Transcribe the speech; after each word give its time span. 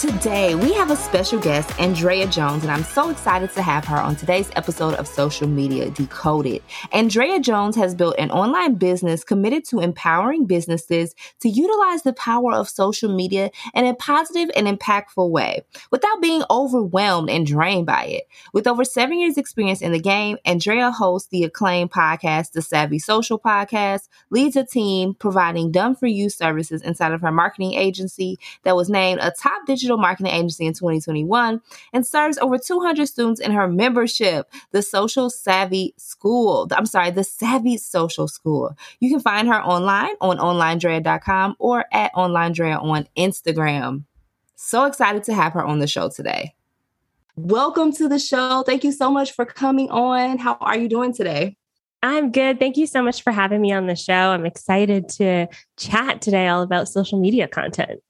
Today, 0.00 0.54
we 0.54 0.72
have 0.74 0.92
a 0.92 0.96
special 0.96 1.40
guest, 1.40 1.76
Andrea 1.80 2.28
Jones, 2.28 2.62
and 2.62 2.70
I'm 2.70 2.84
so 2.84 3.10
excited 3.10 3.50
to 3.54 3.62
have 3.62 3.84
her 3.86 3.96
on 3.96 4.14
today's 4.14 4.48
episode 4.54 4.94
of 4.94 5.08
Social 5.08 5.48
Media 5.48 5.90
Decoded. 5.90 6.62
Andrea 6.92 7.40
Jones 7.40 7.74
has 7.74 7.96
built 7.96 8.14
an 8.16 8.30
online 8.30 8.76
business 8.76 9.24
committed 9.24 9.64
to 9.64 9.80
empowering 9.80 10.46
businesses 10.46 11.16
to 11.40 11.48
utilize 11.48 12.04
the 12.04 12.12
power 12.12 12.52
of 12.52 12.68
social 12.68 13.12
media 13.12 13.50
in 13.74 13.86
a 13.86 13.94
positive 13.94 14.48
and 14.54 14.68
impactful 14.68 15.28
way 15.30 15.64
without 15.90 16.22
being 16.22 16.44
overwhelmed 16.48 17.28
and 17.28 17.44
drained 17.44 17.86
by 17.86 18.04
it. 18.04 18.28
With 18.52 18.68
over 18.68 18.84
seven 18.84 19.18
years' 19.18 19.36
experience 19.36 19.82
in 19.82 19.90
the 19.90 19.98
game, 19.98 20.38
Andrea 20.44 20.92
hosts 20.92 21.28
the 21.30 21.42
acclaimed 21.42 21.90
podcast, 21.90 22.52
The 22.52 22.62
Savvy 22.62 23.00
Social 23.00 23.36
Podcast, 23.40 24.08
leads 24.30 24.54
a 24.54 24.64
team 24.64 25.14
providing 25.14 25.72
done 25.72 25.96
for 25.96 26.06
you 26.06 26.30
services 26.30 26.82
inside 26.82 27.10
of 27.10 27.20
her 27.20 27.32
marketing 27.32 27.74
agency 27.74 28.38
that 28.62 28.76
was 28.76 28.88
named 28.88 29.18
a 29.20 29.32
top 29.32 29.66
digital 29.66 29.87
digital 29.88 29.98
marketing 29.98 30.32
agency 30.32 30.66
in 30.66 30.74
2021 30.74 31.62
and 31.94 32.06
serves 32.06 32.36
over 32.38 32.58
200 32.58 33.06
students 33.06 33.40
in 33.40 33.52
her 33.52 33.66
membership, 33.66 34.46
the 34.70 34.82
Social 34.82 35.30
Savvy 35.30 35.94
School. 35.96 36.68
I'm 36.72 36.84
sorry, 36.84 37.10
the 37.10 37.24
Savvy 37.24 37.78
Social 37.78 38.28
School. 38.28 38.76
You 39.00 39.08
can 39.08 39.20
find 39.20 39.48
her 39.48 39.62
online 39.62 40.14
on 40.20 40.36
onlinedrea.com 40.36 41.56
or 41.58 41.86
at 41.90 42.12
onlinedrea 42.12 42.82
on 42.82 43.08
Instagram. 43.16 44.04
So 44.56 44.84
excited 44.84 45.24
to 45.24 45.32
have 45.32 45.54
her 45.54 45.64
on 45.64 45.78
the 45.78 45.86
show 45.86 46.10
today. 46.10 46.54
Welcome 47.36 47.92
to 47.92 48.10
the 48.10 48.18
show. 48.18 48.62
Thank 48.66 48.84
you 48.84 48.92
so 48.92 49.10
much 49.10 49.32
for 49.32 49.46
coming 49.46 49.90
on. 49.90 50.36
How 50.36 50.58
are 50.60 50.76
you 50.76 50.88
doing 50.88 51.14
today? 51.14 51.56
I'm 52.02 52.30
good. 52.30 52.58
Thank 52.58 52.76
you 52.76 52.86
so 52.86 53.02
much 53.02 53.22
for 53.22 53.32
having 53.32 53.62
me 53.62 53.72
on 53.72 53.86
the 53.86 53.96
show. 53.96 54.12
I'm 54.12 54.44
excited 54.44 55.08
to 55.10 55.46
chat 55.78 56.20
today 56.20 56.46
all 56.46 56.60
about 56.60 56.88
social 56.88 57.18
media 57.18 57.48
content. 57.48 58.02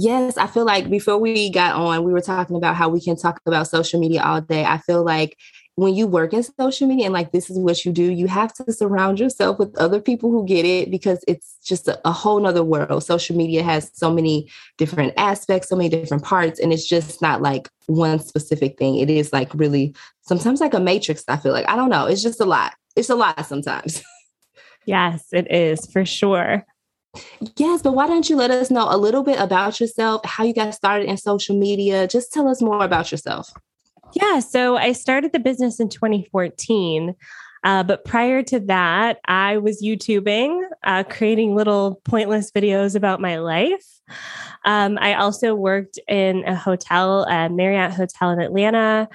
Yes, 0.00 0.36
I 0.36 0.46
feel 0.46 0.64
like 0.64 0.88
before 0.88 1.18
we 1.18 1.50
got 1.50 1.74
on, 1.74 2.04
we 2.04 2.12
were 2.12 2.20
talking 2.20 2.54
about 2.54 2.76
how 2.76 2.88
we 2.88 3.00
can 3.00 3.16
talk 3.16 3.40
about 3.46 3.66
social 3.66 3.98
media 3.98 4.22
all 4.22 4.40
day. 4.40 4.64
I 4.64 4.78
feel 4.78 5.04
like 5.04 5.36
when 5.74 5.92
you 5.92 6.06
work 6.06 6.32
in 6.32 6.44
social 6.44 6.86
media 6.86 7.06
and 7.06 7.12
like 7.12 7.32
this 7.32 7.50
is 7.50 7.58
what 7.58 7.84
you 7.84 7.90
do, 7.90 8.04
you 8.04 8.28
have 8.28 8.52
to 8.54 8.72
surround 8.72 9.18
yourself 9.18 9.58
with 9.58 9.76
other 9.76 10.00
people 10.00 10.30
who 10.30 10.46
get 10.46 10.64
it 10.64 10.92
because 10.92 11.24
it's 11.26 11.56
just 11.64 11.88
a, 11.88 12.00
a 12.06 12.12
whole 12.12 12.38
nother 12.38 12.62
world. 12.62 13.02
Social 13.02 13.36
media 13.36 13.64
has 13.64 13.90
so 13.92 14.12
many 14.12 14.48
different 14.76 15.14
aspects, 15.16 15.68
so 15.68 15.74
many 15.74 15.88
different 15.88 16.22
parts, 16.22 16.60
and 16.60 16.72
it's 16.72 16.86
just 16.86 17.20
not 17.20 17.42
like 17.42 17.68
one 17.86 18.20
specific 18.20 18.78
thing. 18.78 18.98
It 18.98 19.10
is 19.10 19.32
like 19.32 19.52
really 19.52 19.96
sometimes 20.20 20.60
like 20.60 20.74
a 20.74 20.80
matrix, 20.80 21.24
I 21.26 21.38
feel 21.38 21.52
like. 21.52 21.68
I 21.68 21.74
don't 21.74 21.90
know. 21.90 22.06
It's 22.06 22.22
just 22.22 22.40
a 22.40 22.44
lot. 22.44 22.74
It's 22.94 23.10
a 23.10 23.16
lot 23.16 23.44
sometimes. 23.46 24.00
yes, 24.86 25.26
it 25.32 25.50
is 25.50 25.90
for 25.90 26.04
sure. 26.04 26.64
Yes, 27.56 27.82
but 27.82 27.94
why 27.94 28.06
don't 28.06 28.28
you 28.28 28.36
let 28.36 28.50
us 28.50 28.70
know 28.70 28.86
a 28.88 28.96
little 28.96 29.22
bit 29.22 29.38
about 29.40 29.80
yourself, 29.80 30.24
how 30.24 30.44
you 30.44 30.54
got 30.54 30.74
started 30.74 31.08
in 31.08 31.16
social 31.16 31.56
media? 31.56 32.06
Just 32.06 32.32
tell 32.32 32.48
us 32.48 32.62
more 32.62 32.84
about 32.84 33.10
yourself. 33.10 33.52
Yeah, 34.14 34.40
so 34.40 34.76
I 34.76 34.92
started 34.92 35.32
the 35.32 35.38
business 35.38 35.80
in 35.80 35.88
2014. 35.88 37.14
Uh, 37.64 37.82
but 37.82 38.04
prior 38.04 38.42
to 38.44 38.60
that, 38.60 39.18
I 39.26 39.58
was 39.58 39.82
YouTubing, 39.82 40.62
uh, 40.84 41.04
creating 41.04 41.54
little 41.54 42.00
pointless 42.04 42.50
videos 42.50 42.94
about 42.94 43.20
my 43.20 43.38
life. 43.38 43.84
Um, 44.68 44.98
I 45.00 45.14
also 45.14 45.54
worked 45.54 45.98
in 46.08 46.44
a 46.44 46.54
hotel, 46.54 47.24
a 47.24 47.48
Marriott 47.48 47.92
Hotel 47.92 48.30
in 48.30 48.40
Atlanta 48.40 49.08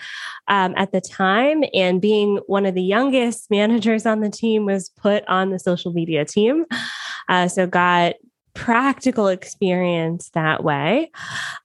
um, 0.47 0.73
at 0.75 0.91
the 0.91 0.99
time. 0.99 1.63
And 1.75 2.01
being 2.01 2.39
one 2.47 2.65
of 2.65 2.73
the 2.73 2.81
youngest 2.81 3.49
managers 3.51 4.07
on 4.07 4.21
the 4.21 4.31
team 4.31 4.65
was 4.65 4.89
put 4.89 5.23
on 5.27 5.51
the 5.51 5.59
social 5.59 5.93
media 5.93 6.25
team. 6.25 6.65
Uh, 7.29 7.47
so 7.47 7.67
got 7.67 8.15
practical 8.55 9.27
experience 9.27 10.31
that 10.31 10.63
way. 10.63 11.11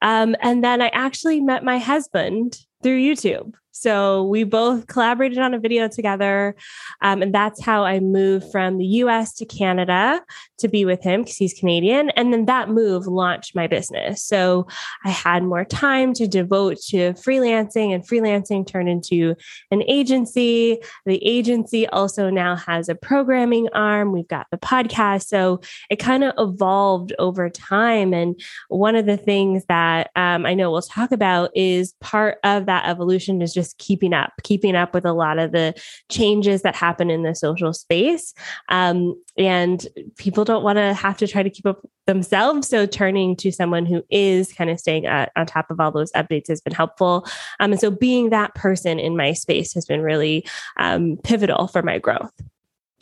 Um, 0.03 0.37
and 0.43 0.63
then 0.63 0.83
I 0.83 0.89
actually 0.89 1.41
met 1.41 1.65
my 1.65 1.79
husband 1.79 2.59
through 2.83 3.01
YouTube. 3.01 3.55
So 3.81 4.25
we 4.25 4.45
both 4.45 4.87
collaborated 4.87 5.39
on 5.39 5.55
a 5.55 5.59
video 5.59 5.89
together. 5.89 6.55
Um, 7.01 7.23
and 7.23 7.35
that's 7.35 7.63
how 7.63 7.85
I 7.85 8.01
moved 8.01 8.51
from 8.51 8.79
the 8.79 8.87
US 8.87 9.33
to 9.35 9.45
Canada 9.45 10.23
to 10.59 10.69
be 10.69 10.85
with 10.85 11.03
him 11.03 11.23
because 11.23 11.37
he's 11.37 11.55
Canadian. 11.55 12.11
And 12.11 12.33
then 12.33 12.47
that 12.47 12.69
move 12.69 13.07
launched 13.07 13.55
my 13.55 13.67
business. 13.67 14.23
So 14.23 14.67
I 15.05 15.11
had 15.11 15.43
more 15.43 15.65
time 15.65 16.13
to 16.15 16.27
devote 16.27 16.79
to 16.89 17.13
freelancing, 17.15 17.95
and 17.95 18.07
freelancing 18.07 18.67
turned 18.67 18.89
into 18.89 19.35
an 19.71 19.83
agency. 19.89 20.79
The 21.07 21.25
agency 21.25 21.87
also 21.89 22.31
now 22.31 22.57
has 22.57 22.89
a 22.89 22.95
programming 22.95 23.69
arm. 23.73 24.13
We've 24.13 24.29
got 24.29 24.47
the 24.51 24.59
podcast. 24.59 25.27
So 25.27 25.61
it 25.91 25.97
kind 25.97 26.25
of 26.25 26.35
evolved 26.39 27.13
over 27.19 27.49
time. 27.49 28.13
And 28.13 28.41
one 28.69 28.97
of 28.97 29.07
the 29.07 29.17
things 29.17 29.65
that 29.69 30.11
um, 30.17 30.47
I 30.47 30.55
know 30.55 30.71
we'll 30.71 30.83
talk 30.83 31.13
about 31.13 31.51
is 31.55 31.95
part 32.01 32.39
of 32.45 32.67
that 32.67 32.87
evolution 32.89 33.43
is 33.43 33.55
just 33.55 33.68
just 33.69 33.79
keeping 33.79 34.13
up, 34.13 34.33
keeping 34.43 34.75
up 34.75 34.95
with 34.95 35.05
a 35.05 35.13
lot 35.13 35.39
of 35.39 35.53
the 35.53 35.75
changes 36.09 36.63
that 36.63 36.75
happen 36.75 37.11
in 37.11 37.23
the 37.23 37.35
social 37.35 37.73
space. 37.73 38.35
Um, 38.69 39.21
and 39.37 39.87
people 40.17 40.45
don't 40.45 40.65
want 40.65 40.77
to 40.77 40.95
have 40.95 41.19
to 41.19 41.27
try 41.27 41.43
to 41.43 41.51
keep 41.51 41.67
up 41.67 41.87
themselves. 42.07 42.69
So 42.69 42.87
turning 42.87 43.37
to 43.37 43.53
someone 43.53 43.87
who 43.87 44.03
is 44.11 44.53
kind 44.53 44.71
of 44.71 44.81
staying 44.81 45.07
at, 45.07 45.31
on 45.37 45.47
top 45.47 45.71
of 45.71 45.81
all 45.81 45.91
those 45.91 46.13
updates 46.13 46.49
has 46.49 46.61
been 46.61 46.75
helpful. 46.75 47.27
Um, 47.61 47.73
and 47.73 47.81
so 47.81 47.91
being 47.91 48.31
that 48.31 48.55
person 48.55 48.99
in 48.99 49.17
my 49.17 49.33
space 49.33 49.75
has 49.75 49.85
been 49.85 50.01
really 50.01 50.47
um, 50.79 51.19
pivotal 51.23 51.69
for 51.69 51.83
my 51.83 51.99
growth. 51.99 52.33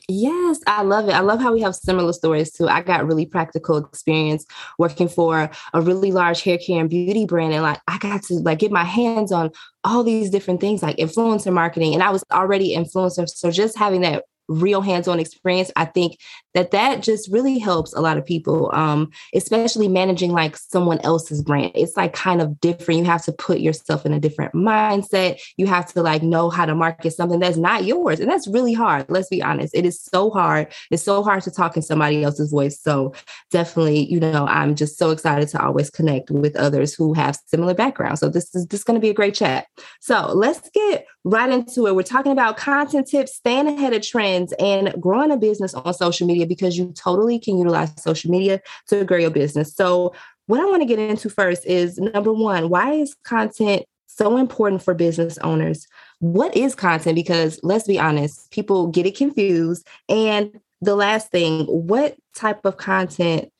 Yes, 0.09 0.61
I 0.69 0.83
love 0.83 1.09
it. 1.09 1.15
I 1.15 1.21
love 1.21 1.41
how 1.41 1.53
we 1.53 1.61
have 1.62 1.75
similar 1.75 2.12
stories 2.12 2.53
too. 2.53 2.69
I 2.69 2.81
got 2.81 3.05
really 3.06 3.27
practical 3.27 3.77
experience 3.78 4.47
working 4.78 5.09
for 5.09 5.50
a 5.75 5.81
really 5.81 6.12
large 6.12 6.43
hair 6.43 6.59
care 6.59 6.81
and 6.81 6.89
beauty 6.89 7.27
brand 7.27 7.53
and 7.53 7.65
like 7.65 7.81
I 7.89 7.99
got 7.99 8.22
to 8.25 8.34
like 8.34 8.61
get 8.61 8.71
my 8.71 8.84
hands 8.84 9.33
on 9.33 9.50
all 9.83 10.05
these 10.05 10.31
different 10.31 10.61
things 10.61 10.81
like 10.81 10.97
influencer 10.99 11.53
marketing 11.53 11.93
and 11.93 12.05
I 12.05 12.11
was 12.11 12.22
already 12.33 12.77
influencer 12.77 13.28
so 13.28 13.50
just 13.50 13.77
having 13.77 14.03
that 14.03 14.25
real 14.48 14.80
hands-on 14.80 15.18
experience 15.20 15.70
i 15.76 15.84
think 15.84 16.18
that 16.56 16.70
that 16.70 17.02
just 17.02 17.30
really 17.30 17.58
helps 17.58 17.92
a 17.92 18.00
lot 18.00 18.16
of 18.16 18.24
people 18.24 18.70
um, 18.72 19.10
especially 19.34 19.88
managing 19.88 20.32
like 20.32 20.56
someone 20.56 20.98
else's 21.00 21.42
brand. 21.42 21.72
It's 21.74 21.96
like 21.98 22.14
kind 22.14 22.40
of 22.40 22.58
different. 22.60 23.00
You 23.00 23.04
have 23.04 23.24
to 23.24 23.32
put 23.32 23.60
yourself 23.60 24.06
in 24.06 24.14
a 24.14 24.18
different 24.18 24.54
mindset. 24.54 25.38
You 25.58 25.66
have 25.66 25.92
to 25.92 26.02
like 26.02 26.22
know 26.22 26.48
how 26.48 26.64
to 26.64 26.74
market 26.74 27.10
something 27.10 27.40
that's 27.40 27.58
not 27.58 27.84
yours 27.84 28.20
and 28.20 28.30
that's 28.30 28.48
really 28.48 28.72
hard 28.72 29.04
let's 29.10 29.28
be 29.28 29.42
honest. 29.42 29.74
It 29.74 29.84
is 29.84 30.02
so 30.02 30.30
hard. 30.30 30.72
It's 30.90 31.02
so 31.02 31.22
hard 31.22 31.42
to 31.42 31.50
talk 31.50 31.76
in 31.76 31.82
somebody 31.82 32.24
else's 32.24 32.50
voice. 32.50 32.80
So 32.80 33.12
definitely 33.50 34.10
you 34.10 34.18
know 34.18 34.46
i'm 34.46 34.74
just 34.74 34.98
so 34.98 35.10
excited 35.10 35.48
to 35.48 35.62
always 35.62 35.90
connect 35.90 36.30
with 36.30 36.56
others 36.56 36.94
who 36.94 37.12
have 37.12 37.38
similar 37.46 37.74
backgrounds. 37.74 38.20
So 38.20 38.30
this 38.30 38.54
is 38.54 38.66
this 38.68 38.82
going 38.82 38.94
to 38.94 39.00
be 39.00 39.10
a 39.10 39.14
great 39.14 39.34
chat. 39.34 39.66
So 40.00 40.32
let's 40.32 40.70
get 40.70 41.06
right 41.26 41.50
into 41.50 41.88
it 41.88 41.97
we're 41.97 42.03
talking 42.03 42.31
about 42.31 42.56
content 42.56 43.09
tips 43.09 43.34
staying 43.34 43.66
ahead 43.66 43.92
of 43.92 44.00
trends 44.00 44.54
and 44.60 44.94
growing 45.00 45.32
a 45.32 45.37
business 45.37 45.75
on 45.75 45.92
social 45.92 46.25
media 46.25 46.47
because 46.47 46.78
you 46.78 46.92
totally 46.92 47.41
can 47.41 47.59
utilize 47.59 47.92
social 48.00 48.31
media 48.31 48.60
to 48.87 49.04
grow 49.04 49.19
your 49.19 49.31
business. 49.31 49.75
So, 49.75 50.14
what 50.47 50.60
I 50.60 50.64
want 50.66 50.82
to 50.82 50.87
get 50.87 51.00
into 51.00 51.28
first 51.28 51.66
is 51.66 51.98
number 51.98 52.32
one, 52.32 52.69
why 52.69 52.92
is 52.92 53.16
content 53.25 53.82
so 54.06 54.37
important 54.37 54.81
for 54.81 54.94
business 54.94 55.37
owners? 55.38 55.88
What 56.20 56.56
is 56.56 56.76
content? 56.76 57.16
Because 57.16 57.58
let's 57.64 57.88
be 57.88 57.98
honest, 57.98 58.53
people 58.53 58.87
get 58.87 59.06
it 59.06 59.16
confused. 59.16 59.84
And 60.08 60.60
the 60.81 60.94
last 60.94 61.32
thing, 61.32 61.64
what 61.64 62.16
type 62.37 62.64
of 62.64 62.76
content 62.76 63.50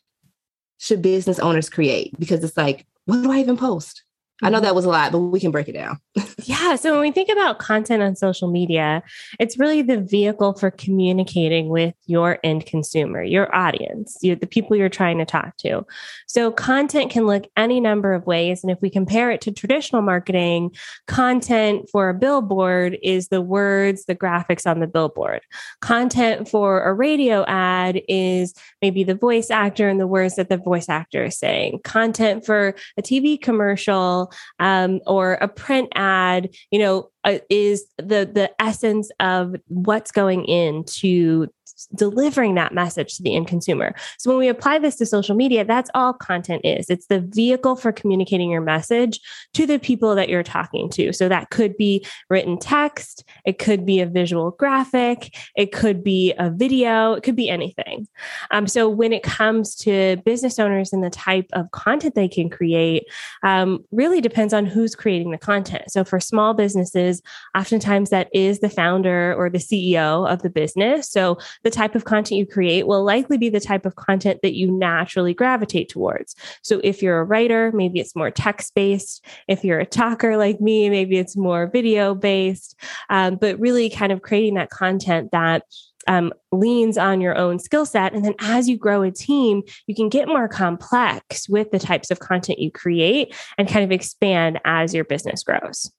should 0.79 1.03
business 1.03 1.41
owners 1.41 1.69
create? 1.69 2.17
Because 2.21 2.45
it's 2.45 2.57
like, 2.57 2.87
what 3.07 3.23
do 3.25 3.33
I 3.33 3.39
even 3.39 3.57
post? 3.57 4.05
I 4.43 4.51
know 4.51 4.59
mm-hmm. 4.59 4.65
that 4.65 4.75
was 4.75 4.85
a 4.85 4.91
lot, 4.91 5.13
but 5.13 5.19
we 5.19 5.41
can 5.41 5.51
break 5.51 5.69
it 5.69 5.73
down. 5.73 5.99
yeah. 6.45 6.77
So 6.77 6.93
when 6.93 7.01
we 7.01 7.11
think 7.11 7.31
about 7.31 7.59
content 7.59 8.03
on 8.03 8.17
social 8.17 8.51
media, 8.51 9.03
it's 9.41 9.59
really 9.59 9.81
the 9.81 9.99
vehicle 9.99 10.53
for 10.53 10.71
communicating 10.71 11.71
with 11.71 11.95
your 12.05 12.39
end 12.45 12.67
consumer, 12.67 13.23
your 13.23 13.55
audience, 13.55 14.19
you, 14.21 14.37
the 14.37 14.47
people 14.47 14.77
you're 14.77 14.91
trying 14.91 15.17
to 15.19 15.25
talk 15.25 15.57
to. 15.59 15.87
So 16.27 16.51
content 16.51 17.11
can 17.11 17.27
look 17.27 17.47
any 17.57 17.81
number 17.81 18.13
of 18.13 18.27
ways. 18.27 18.63
And 18.63 18.71
if 18.71 18.79
we 18.83 18.91
compare 18.91 19.31
it 19.31 19.41
to 19.43 19.53
traditional 19.53 20.03
marketing, 20.03 20.77
content 21.07 21.89
for 21.91 22.11
a 22.11 22.15
billboard 22.15 22.99
is 23.03 23.29
the 23.29 23.41
words, 23.41 24.05
the 24.05 24.15
graphics 24.15 24.71
on 24.71 24.81
the 24.81 24.87
billboard. 24.87 25.41
Content 25.81 26.47
for 26.47 26.83
a 26.83 26.93
radio 26.93 27.43
ad 27.47 28.03
is 28.07 28.53
maybe 28.83 29.03
the 29.03 29.15
voice 29.15 29.51
actor 29.51 29.89
and 29.89 29.99
the 29.99 30.07
words 30.07 30.37
that 30.37 30.51
the 30.51 30.59
voice 30.59 30.91
actor 30.91 31.25
is 31.25 31.39
saying. 31.39 31.81
Content 31.85 32.45
for 32.45 32.75
a 32.99 33.03
TV 33.03 33.41
commercial 33.41 34.26
um, 34.59 35.01
or 35.07 35.35
a 35.35 35.49
print 35.49 35.89
ad, 35.95 36.51
you 36.71 36.79
know, 36.79 37.11
uh, 37.25 37.39
is 37.51 37.87
the 37.99 38.31
the 38.33 38.51
essence 38.61 39.11
of 39.21 39.57
what's 39.69 40.11
going 40.11 40.45
into 40.45 41.49
delivering 41.95 42.55
that 42.55 42.75
message 42.75 43.17
to 43.17 43.23
the 43.23 43.37
end 43.37 43.49
consumer. 43.49 43.95
So 44.19 44.31
when 44.31 44.39
we 44.39 44.49
apply 44.49 44.79
this 44.79 44.97
to 44.97 45.07
social 45.07 45.37
media, 45.37 45.65
that's 45.65 45.91
all 45.95 46.13
content 46.13 46.63
is. 46.65 46.89
It's 46.89 47.07
the 47.07 47.21
vehicle 47.21 47.77
for 47.77 47.93
communicating 47.93 48.51
your 48.51 48.61
message 48.61 49.21
to 49.55 49.67
the 49.67 49.79
people 49.79 50.15
that 50.15 50.29
you're 50.29 50.43
talking 50.43 50.89
to. 50.91 51.13
So 51.13 51.29
that 51.29 51.51
could 51.51 51.77
be 51.77 52.05
written 52.31 52.59
text, 52.59 53.25
it 53.45 53.59
could 53.59 53.85
be 53.85 54.01
a 54.01 54.07
visual 54.07 54.53
graphic, 54.53 55.35
it 55.57 55.73
could 55.73 56.03
be 56.03 56.33
a 56.39 56.51
video, 56.51 57.13
it 57.13 57.23
could 57.23 57.37
be 57.37 57.49
anything. 57.49 58.09
Um, 58.51 58.67
so 58.67 58.89
when 58.89 59.13
it 59.13 59.23
comes 59.23 59.75
to 59.77 60.17
business 60.25 60.59
owners 60.59 60.93
and 60.93 61.05
the 61.05 61.11
type 61.11 61.47
of 61.53 61.71
content 61.73 62.15
they 62.15 62.29
can 62.29 62.49
create, 62.49 63.05
um, 63.43 63.85
really 63.91 64.21
depends 64.21 64.55
on 64.55 64.67
who's 64.67 64.95
creating 64.95 65.31
the 65.31 65.39
content. 65.39 65.91
So 65.91 66.05
for 66.05 66.21
small 66.21 66.55
businesses, 66.55 67.23
oftentimes 67.57 68.11
that 68.11 68.29
is 68.33 68.61
the 68.61 68.71
founder 68.71 69.35
or 69.35 69.51
the 69.51 69.59
CEO 69.59 70.31
of 70.31 70.43
the 70.43 70.51
business. 70.51 71.11
So 71.11 71.39
the 71.67 71.71
type 71.71 71.97
of 71.97 72.05
content 72.05 72.39
you 72.39 72.47
create 72.47 72.87
will 72.87 73.03
likely 73.03 73.37
be 73.37 73.49
the 73.49 73.59
type 73.59 73.85
of 73.87 73.97
content 73.97 74.39
that 74.45 74.55
you 74.55 74.71
naturally 74.71 75.35
gravitate 75.35 75.89
towards. 75.89 76.37
So 76.63 76.81
if 76.85 77.03
you're 77.03 77.19
a 77.19 77.25
writer, 77.25 77.73
maybe 77.75 77.99
it's 77.99 78.15
more 78.15 78.31
text 78.31 78.73
based. 78.77 79.25
If 79.49 79.65
you're 79.65 79.81
a 79.81 79.85
talker 79.85 80.37
like 80.37 80.61
me, 80.61 80.89
maybe 80.89 81.19
it's 81.19 81.37
more 81.37 81.67
video 81.67 82.15
based. 82.15 82.79
Um, 83.11 83.35
but 83.35 83.59
really 83.59 83.91
kind 83.91 84.13
of 84.13 84.23
creating 84.23 84.55
that 84.55 84.71
content 84.71 85.33
that 85.33 85.65
um, 86.07 86.33
leans 86.53 86.97
on 86.97 87.21
your 87.21 87.37
own 87.37 87.59
skill 87.59 87.85
set. 87.85 88.15
And 88.15 88.25
then 88.25 88.37
as 88.39 88.69
you 88.69 88.79
grow 88.79 89.03
a 89.03 89.11
team, 89.11 89.65
you 89.89 89.95
can 89.97 90.09
get 90.09 90.29
more 90.29 90.47
complex 90.47 91.49
with 91.49 91.73
the 91.73 91.81
types 91.81 92.13
of 92.13 92.21
content 92.21 92.61
you 92.61 92.71
create 92.71 93.35
and 93.59 93.67
kind 93.67 93.85
of 93.85 93.91
expand 93.91 94.61
as 94.65 94.95
your 94.95 95.03
business 95.03 95.43
grows. 95.43 95.91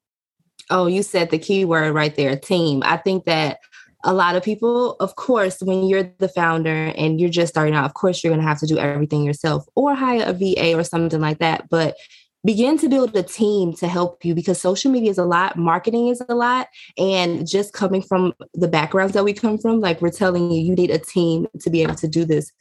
Oh, 0.69 0.87
you 0.87 1.03
said 1.03 1.29
the 1.29 1.37
key 1.37 1.65
word 1.65 1.93
right 1.93 2.15
there 2.15 2.37
team. 2.37 2.83
I 2.85 2.95
think 2.95 3.25
that 3.25 3.59
a 4.07 4.13
lot 4.13 4.37
of 4.37 4.43
people, 4.43 4.95
of 5.01 5.17
course, 5.17 5.57
when 5.61 5.83
you're 5.83 6.09
the 6.19 6.29
founder 6.29 6.93
and 6.95 7.19
you're 7.19 7.29
just 7.29 7.53
starting 7.53 7.75
out, 7.75 7.83
of 7.83 7.93
course, 7.93 8.23
you're 8.23 8.31
going 8.31 8.41
to 8.41 8.47
have 8.47 8.59
to 8.61 8.65
do 8.65 8.77
everything 8.77 9.23
yourself 9.23 9.65
or 9.75 9.95
hire 9.95 10.23
a 10.25 10.33
VA 10.33 10.73
or 10.73 10.83
something 10.85 11.19
like 11.19 11.39
that. 11.39 11.69
But 11.69 11.97
begin 12.45 12.77
to 12.77 12.87
build 12.87 13.13
a 13.17 13.23
team 13.23 13.73
to 13.73 13.87
help 13.89 14.23
you 14.23 14.33
because 14.33 14.61
social 14.61 14.89
media 14.89 15.11
is 15.11 15.17
a 15.17 15.25
lot, 15.25 15.57
marketing 15.57 16.07
is 16.07 16.23
a 16.29 16.33
lot. 16.33 16.69
And 16.97 17.45
just 17.45 17.73
coming 17.73 18.01
from 18.01 18.33
the 18.53 18.69
backgrounds 18.69 19.13
that 19.13 19.25
we 19.25 19.33
come 19.33 19.57
from, 19.57 19.81
like 19.81 20.01
we're 20.01 20.09
telling 20.09 20.51
you, 20.51 20.61
you 20.61 20.73
need 20.73 20.89
a 20.89 20.99
team 20.99 21.45
to 21.59 21.69
be 21.69 21.83
able 21.83 21.95
to 21.95 22.07
do 22.07 22.23
this 22.23 22.53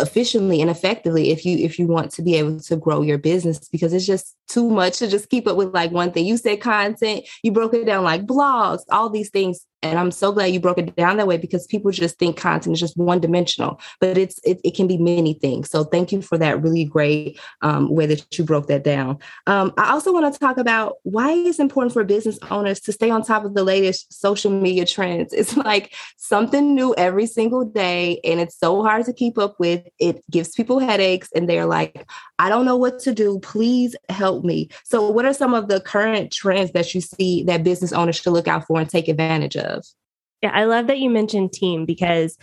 efficiently 0.00 0.60
and 0.60 0.68
effectively 0.68 1.30
if 1.30 1.44
you 1.44 1.56
if 1.58 1.78
you 1.78 1.86
want 1.86 2.10
to 2.10 2.22
be 2.22 2.34
able 2.34 2.58
to 2.58 2.76
grow 2.76 3.02
your 3.02 3.18
business 3.18 3.68
because 3.68 3.92
it's 3.92 4.06
just 4.06 4.34
too 4.48 4.68
much 4.68 4.98
to 4.98 5.06
just 5.06 5.28
keep 5.28 5.46
up 5.46 5.56
with 5.56 5.72
like 5.72 5.92
one 5.92 6.10
thing 6.10 6.26
you 6.26 6.36
said 6.36 6.60
content 6.60 7.24
you 7.44 7.52
broke 7.52 7.72
it 7.72 7.84
down 7.84 8.02
like 8.02 8.26
blogs 8.26 8.80
all 8.90 9.08
these 9.08 9.28
things 9.30 9.64
and 9.82 9.98
i'm 9.98 10.10
so 10.10 10.32
glad 10.32 10.46
you 10.46 10.60
broke 10.60 10.78
it 10.78 10.94
down 10.96 11.16
that 11.16 11.26
way 11.26 11.36
because 11.36 11.66
people 11.66 11.90
just 11.90 12.18
think 12.18 12.36
content 12.36 12.74
is 12.74 12.80
just 12.80 12.96
one 12.96 13.20
dimensional 13.20 13.80
but 14.00 14.18
it's 14.18 14.40
it, 14.44 14.60
it 14.64 14.74
can 14.74 14.86
be 14.86 14.98
many 14.98 15.34
things. 15.34 15.70
So 15.70 15.84
thank 15.84 16.12
you 16.12 16.22
for 16.22 16.38
that 16.38 16.62
really 16.62 16.84
great 16.84 17.38
um, 17.62 17.90
way 17.90 18.06
that 18.06 18.36
you 18.36 18.44
broke 18.44 18.66
that 18.66 18.84
down. 18.84 19.18
Um, 19.46 19.72
i 19.78 19.90
also 19.90 20.12
want 20.12 20.32
to 20.32 20.38
talk 20.38 20.58
about 20.58 20.96
why 21.02 21.32
it's 21.32 21.58
important 21.58 21.92
for 21.92 22.04
business 22.04 22.38
owners 22.50 22.80
to 22.80 22.92
stay 22.92 23.10
on 23.10 23.22
top 23.22 23.44
of 23.44 23.54
the 23.54 23.64
latest 23.64 24.12
social 24.12 24.50
media 24.50 24.84
trends. 24.84 25.32
It's 25.32 25.56
like 25.56 25.94
something 26.16 26.74
new 26.74 26.94
every 26.96 27.26
single 27.26 27.64
day 27.64 28.20
and 28.24 28.40
it's 28.40 28.58
so 28.58 28.82
hard 28.82 29.04
to 29.06 29.12
keep 29.12 29.38
up 29.38 29.56
with. 29.58 29.86
It 29.98 30.22
gives 30.30 30.50
people 30.50 30.78
headaches 30.78 31.28
and 31.34 31.48
they're 31.48 31.66
like 31.66 32.06
i 32.38 32.48
don't 32.48 32.64
know 32.64 32.76
what 32.76 32.98
to 33.00 33.14
do. 33.14 33.38
Please 33.40 33.94
help 34.08 34.44
me. 34.44 34.68
So 34.84 35.08
what 35.10 35.24
are 35.24 35.34
some 35.34 35.54
of 35.54 35.68
the 35.68 35.80
current 35.80 36.32
trends 36.32 36.72
that 36.72 36.92
you 36.94 37.00
see 37.00 37.44
that 37.44 37.62
business 37.62 37.92
owners 37.92 38.16
should 38.16 38.32
look 38.32 38.48
out 38.48 38.66
for 38.66 38.80
and 38.80 38.90
take 38.90 39.08
advantage 39.08 39.56
of 39.76 39.84
yeah, 40.42 40.50
I 40.52 40.64
love 40.64 40.88
that 40.88 40.98
you 40.98 41.08
mentioned 41.08 41.52
team 41.52 41.86
because 41.86 42.36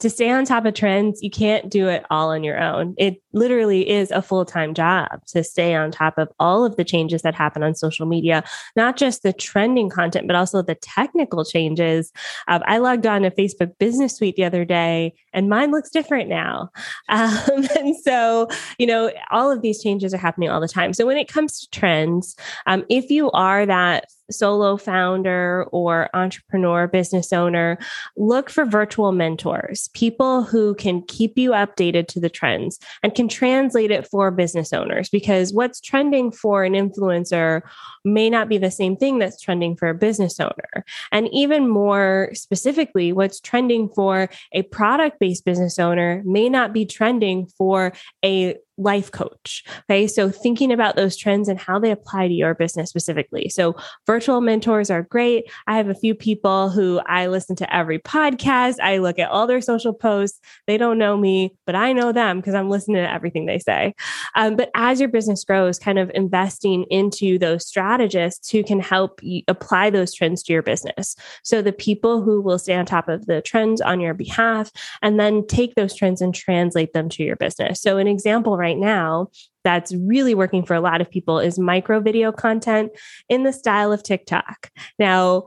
to 0.00 0.10
stay 0.10 0.30
on 0.30 0.44
top 0.44 0.66
of 0.66 0.74
trends, 0.74 1.22
you 1.22 1.30
can't 1.30 1.70
do 1.70 1.88
it 1.88 2.04
all 2.10 2.28
on 2.28 2.44
your 2.44 2.62
own. 2.62 2.94
It 2.98 3.22
literally 3.32 3.88
is 3.88 4.10
a 4.10 4.20
full 4.20 4.44
time 4.44 4.74
job 4.74 5.08
to 5.28 5.42
stay 5.42 5.74
on 5.74 5.90
top 5.90 6.18
of 6.18 6.28
all 6.38 6.66
of 6.66 6.76
the 6.76 6.84
changes 6.84 7.22
that 7.22 7.34
happen 7.34 7.62
on 7.62 7.74
social 7.74 8.04
media, 8.04 8.44
not 8.76 8.98
just 8.98 9.22
the 9.22 9.32
trending 9.32 9.88
content, 9.88 10.26
but 10.26 10.36
also 10.36 10.60
the 10.60 10.74
technical 10.74 11.46
changes. 11.46 12.12
Um, 12.46 12.62
I 12.66 12.76
logged 12.76 13.06
on 13.06 13.22
to 13.22 13.30
Facebook 13.30 13.72
Business 13.78 14.16
Suite 14.16 14.36
the 14.36 14.44
other 14.44 14.66
day 14.66 15.14
and 15.32 15.48
mine 15.48 15.70
looks 15.70 15.90
different 15.90 16.28
now. 16.28 16.70
Um, 17.08 17.66
and 17.76 17.96
so, 17.96 18.48
you 18.78 18.86
know, 18.86 19.10
all 19.30 19.50
of 19.50 19.62
these 19.62 19.82
changes 19.82 20.12
are 20.12 20.18
happening 20.18 20.50
all 20.50 20.60
the 20.60 20.68
time. 20.68 20.92
So 20.92 21.06
when 21.06 21.16
it 21.16 21.28
comes 21.28 21.60
to 21.60 21.70
trends, 21.70 22.36
um, 22.66 22.84
if 22.90 23.10
you 23.10 23.30
are 23.30 23.64
that 23.64 24.06
solo 24.30 24.76
founder 24.76 25.64
or 25.72 26.10
entrepreneur, 26.14 26.86
business 26.86 27.32
owner, 27.32 27.78
look 28.16 28.50
for 28.50 28.64
virtual 28.64 29.12
mentors, 29.12 29.88
people 29.94 30.42
who 30.42 30.74
can 30.74 31.02
keep 31.02 31.38
you 31.38 31.50
updated 31.50 32.08
to 32.08 32.20
the 32.20 32.30
trends 32.30 32.78
and 33.02 33.14
can 33.14 33.28
translate 33.28 33.90
it 33.90 34.06
for 34.06 34.30
business 34.30 34.72
owners 34.72 35.08
because 35.08 35.52
what's 35.52 35.80
trending 35.80 36.30
for 36.30 36.64
an 36.64 36.72
influencer 36.72 37.62
may 38.04 38.30
not 38.30 38.48
be 38.48 38.58
the 38.58 38.70
same 38.70 38.96
thing 38.96 39.18
that's 39.18 39.40
trending 39.40 39.76
for 39.76 39.88
a 39.88 39.94
business 39.94 40.40
owner. 40.40 40.84
And 41.12 41.28
even 41.32 41.68
more 41.68 42.30
specifically, 42.34 43.12
what's 43.12 43.40
trending 43.40 43.88
for 43.88 44.28
a 44.52 44.62
product 44.62 45.18
based 45.18 45.44
business 45.44 45.78
owner 45.78 46.22
may 46.24 46.48
not 46.48 46.72
be 46.72 46.84
trending 46.84 47.46
for 47.46 47.92
a 48.24 48.56
life 48.78 49.10
coach. 49.10 49.64
Okay. 49.88 50.06
So 50.06 50.30
thinking 50.30 50.72
about 50.72 50.96
those 50.96 51.16
trends 51.16 51.48
and 51.48 51.58
how 51.58 51.78
they 51.78 51.90
apply 51.90 52.28
to 52.28 52.34
your 52.34 52.54
business 52.54 52.90
specifically. 52.90 53.48
So 53.48 53.76
virtual 54.06 54.40
mentors 54.40 54.90
are 54.90 55.02
great. 55.02 55.50
I 55.66 55.76
have 55.76 55.88
a 55.88 55.94
few 55.94 56.14
people 56.14 56.70
who 56.70 57.00
I 57.06 57.26
listen 57.26 57.56
to 57.56 57.74
every 57.74 57.98
podcast. 57.98 58.76
I 58.80 58.98
look 58.98 59.18
at 59.18 59.30
all 59.30 59.46
their 59.46 59.60
social 59.60 59.92
posts. 59.92 60.40
They 60.66 60.76
don't 60.76 60.98
know 60.98 61.16
me, 61.16 61.54
but 61.64 61.74
I 61.74 61.92
know 61.92 62.12
them 62.12 62.38
because 62.38 62.54
I'm 62.54 62.68
listening 62.68 62.96
to 62.96 63.10
everything 63.10 63.46
they 63.46 63.58
say. 63.58 63.94
Um, 64.34 64.56
but 64.56 64.70
as 64.74 65.00
your 65.00 65.08
business 65.08 65.44
grows, 65.44 65.78
kind 65.78 65.98
of 65.98 66.10
investing 66.14 66.84
into 66.90 67.38
those 67.38 67.66
strategists 67.66 68.50
who 68.50 68.62
can 68.62 68.80
help 68.80 69.20
you 69.22 69.42
apply 69.48 69.90
those 69.90 70.12
trends 70.12 70.42
to 70.44 70.52
your 70.52 70.62
business. 70.62 71.16
So 71.42 71.62
the 71.62 71.72
people 71.72 72.22
who 72.22 72.40
will 72.40 72.58
stay 72.58 72.74
on 72.74 72.84
top 72.86 73.08
of 73.08 73.26
the 73.26 73.40
trends 73.40 73.80
on 73.80 74.00
your 74.00 74.14
behalf 74.14 74.70
and 75.02 75.18
then 75.18 75.46
take 75.46 75.74
those 75.74 75.94
trends 75.94 76.20
and 76.20 76.34
translate 76.34 76.92
them 76.92 77.08
to 77.10 77.22
your 77.22 77.36
business. 77.36 77.80
So 77.80 77.98
an 77.98 78.06
example 78.06 78.56
right 78.56 78.65
right 78.66 78.78
now 78.78 79.28
that's 79.62 79.94
really 79.94 80.34
working 80.34 80.64
for 80.64 80.74
a 80.74 80.80
lot 80.80 81.00
of 81.00 81.08
people 81.08 81.38
is 81.38 81.58
micro 81.58 82.00
video 82.00 82.32
content 82.32 82.90
in 83.28 83.44
the 83.44 83.52
style 83.52 83.92
of 83.92 84.02
TikTok. 84.02 84.70
Now, 84.98 85.44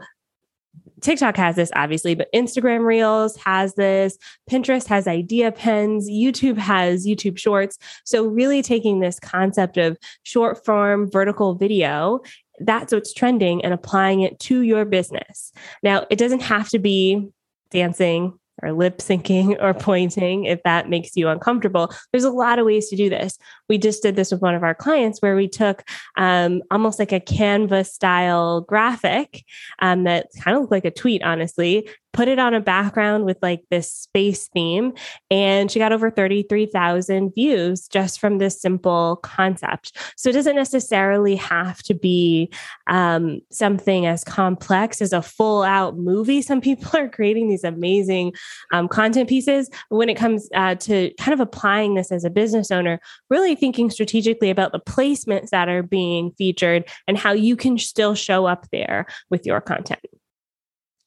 TikTok 1.01 1.35
has 1.37 1.55
this 1.55 1.71
obviously, 1.75 2.15
but 2.15 2.31
Instagram 2.33 2.85
Reels 2.85 3.35
has 3.37 3.75
this, 3.75 4.17
Pinterest 4.49 4.87
has 4.87 5.07
Idea 5.07 5.51
Pins, 5.51 6.09
YouTube 6.09 6.57
has 6.57 7.05
YouTube 7.05 7.37
Shorts. 7.37 7.77
So, 8.05 8.25
really 8.25 8.61
taking 8.61 8.99
this 8.99 9.19
concept 9.19 9.77
of 9.77 9.97
short 10.23 10.63
form 10.65 11.09
vertical 11.11 11.55
video, 11.55 12.21
that's 12.59 12.93
what's 12.93 13.13
trending 13.13 13.63
and 13.63 13.73
applying 13.73 14.21
it 14.21 14.39
to 14.41 14.61
your 14.61 14.85
business. 14.85 15.51
Now, 15.83 16.05
it 16.09 16.17
doesn't 16.17 16.41
have 16.41 16.69
to 16.69 16.79
be 16.79 17.29
dancing, 17.71 18.38
or 18.61 18.73
lip 18.73 18.99
syncing 18.99 19.57
or 19.61 19.73
pointing 19.73 20.45
if 20.45 20.61
that 20.63 20.89
makes 20.89 21.15
you 21.15 21.27
uncomfortable. 21.27 21.91
There's 22.11 22.23
a 22.23 22.31
lot 22.31 22.59
of 22.59 22.65
ways 22.65 22.89
to 22.89 22.95
do 22.95 23.09
this. 23.09 23.37
We 23.67 23.77
just 23.77 24.03
did 24.03 24.15
this 24.15 24.31
with 24.31 24.41
one 24.41 24.55
of 24.55 24.63
our 24.63 24.75
clients 24.75 25.21
where 25.21 25.35
we 25.35 25.47
took 25.47 25.83
um, 26.17 26.61
almost 26.71 26.99
like 26.99 27.11
a 27.11 27.19
Canva 27.19 27.85
style 27.87 28.61
graphic 28.61 29.43
um, 29.79 30.03
that 30.03 30.27
kind 30.41 30.55
of 30.55 30.61
looked 30.61 30.71
like 30.71 30.85
a 30.85 30.91
tweet, 30.91 31.23
honestly, 31.23 31.87
put 32.13 32.27
it 32.27 32.39
on 32.39 32.53
a 32.53 32.59
background 32.59 33.25
with 33.25 33.37
like 33.41 33.63
this 33.69 33.91
space 33.91 34.47
theme 34.47 34.93
and 35.29 35.71
she 35.71 35.79
got 35.79 35.91
over 35.91 36.09
33,000 36.09 37.33
views 37.33 37.87
just 37.87 38.19
from 38.19 38.39
this 38.39 38.59
simple 38.59 39.17
concept. 39.17 39.95
So 40.17 40.29
it 40.29 40.33
doesn't 40.33 40.55
necessarily 40.55 41.35
have 41.35 41.83
to 41.83 41.93
be 41.93 42.51
um, 42.87 43.41
something 43.51 44.05
as 44.05 44.23
complex 44.23 45.01
as 45.01 45.13
a 45.13 45.21
full 45.21 45.61
out 45.63 45.97
movie. 45.97 46.41
Some 46.41 46.61
people 46.61 46.99
are 46.99 47.09
creating 47.09 47.49
these 47.49 47.63
amazing 47.63 48.33
um, 48.73 48.87
content 48.87 49.29
pieces. 49.29 49.69
When 49.89 50.09
it 50.09 50.15
comes 50.15 50.49
uh, 50.55 50.75
to 50.75 51.11
kind 51.19 51.33
of 51.33 51.39
applying 51.39 51.93
this 51.93 52.11
as 52.11 52.23
a 52.23 52.29
business 52.29 52.71
owner, 52.71 52.99
really 53.29 53.55
thinking 53.55 53.89
strategically 53.89 54.49
about 54.49 54.71
the 54.71 54.79
placements 54.79 55.49
that 55.49 55.69
are 55.69 55.83
being 55.83 56.31
featured 56.31 56.89
and 57.07 57.17
how 57.17 57.33
you 57.33 57.55
can 57.55 57.77
still 57.77 58.15
show 58.15 58.45
up 58.45 58.67
there 58.71 59.05
with 59.29 59.45
your 59.45 59.61
content. 59.61 59.99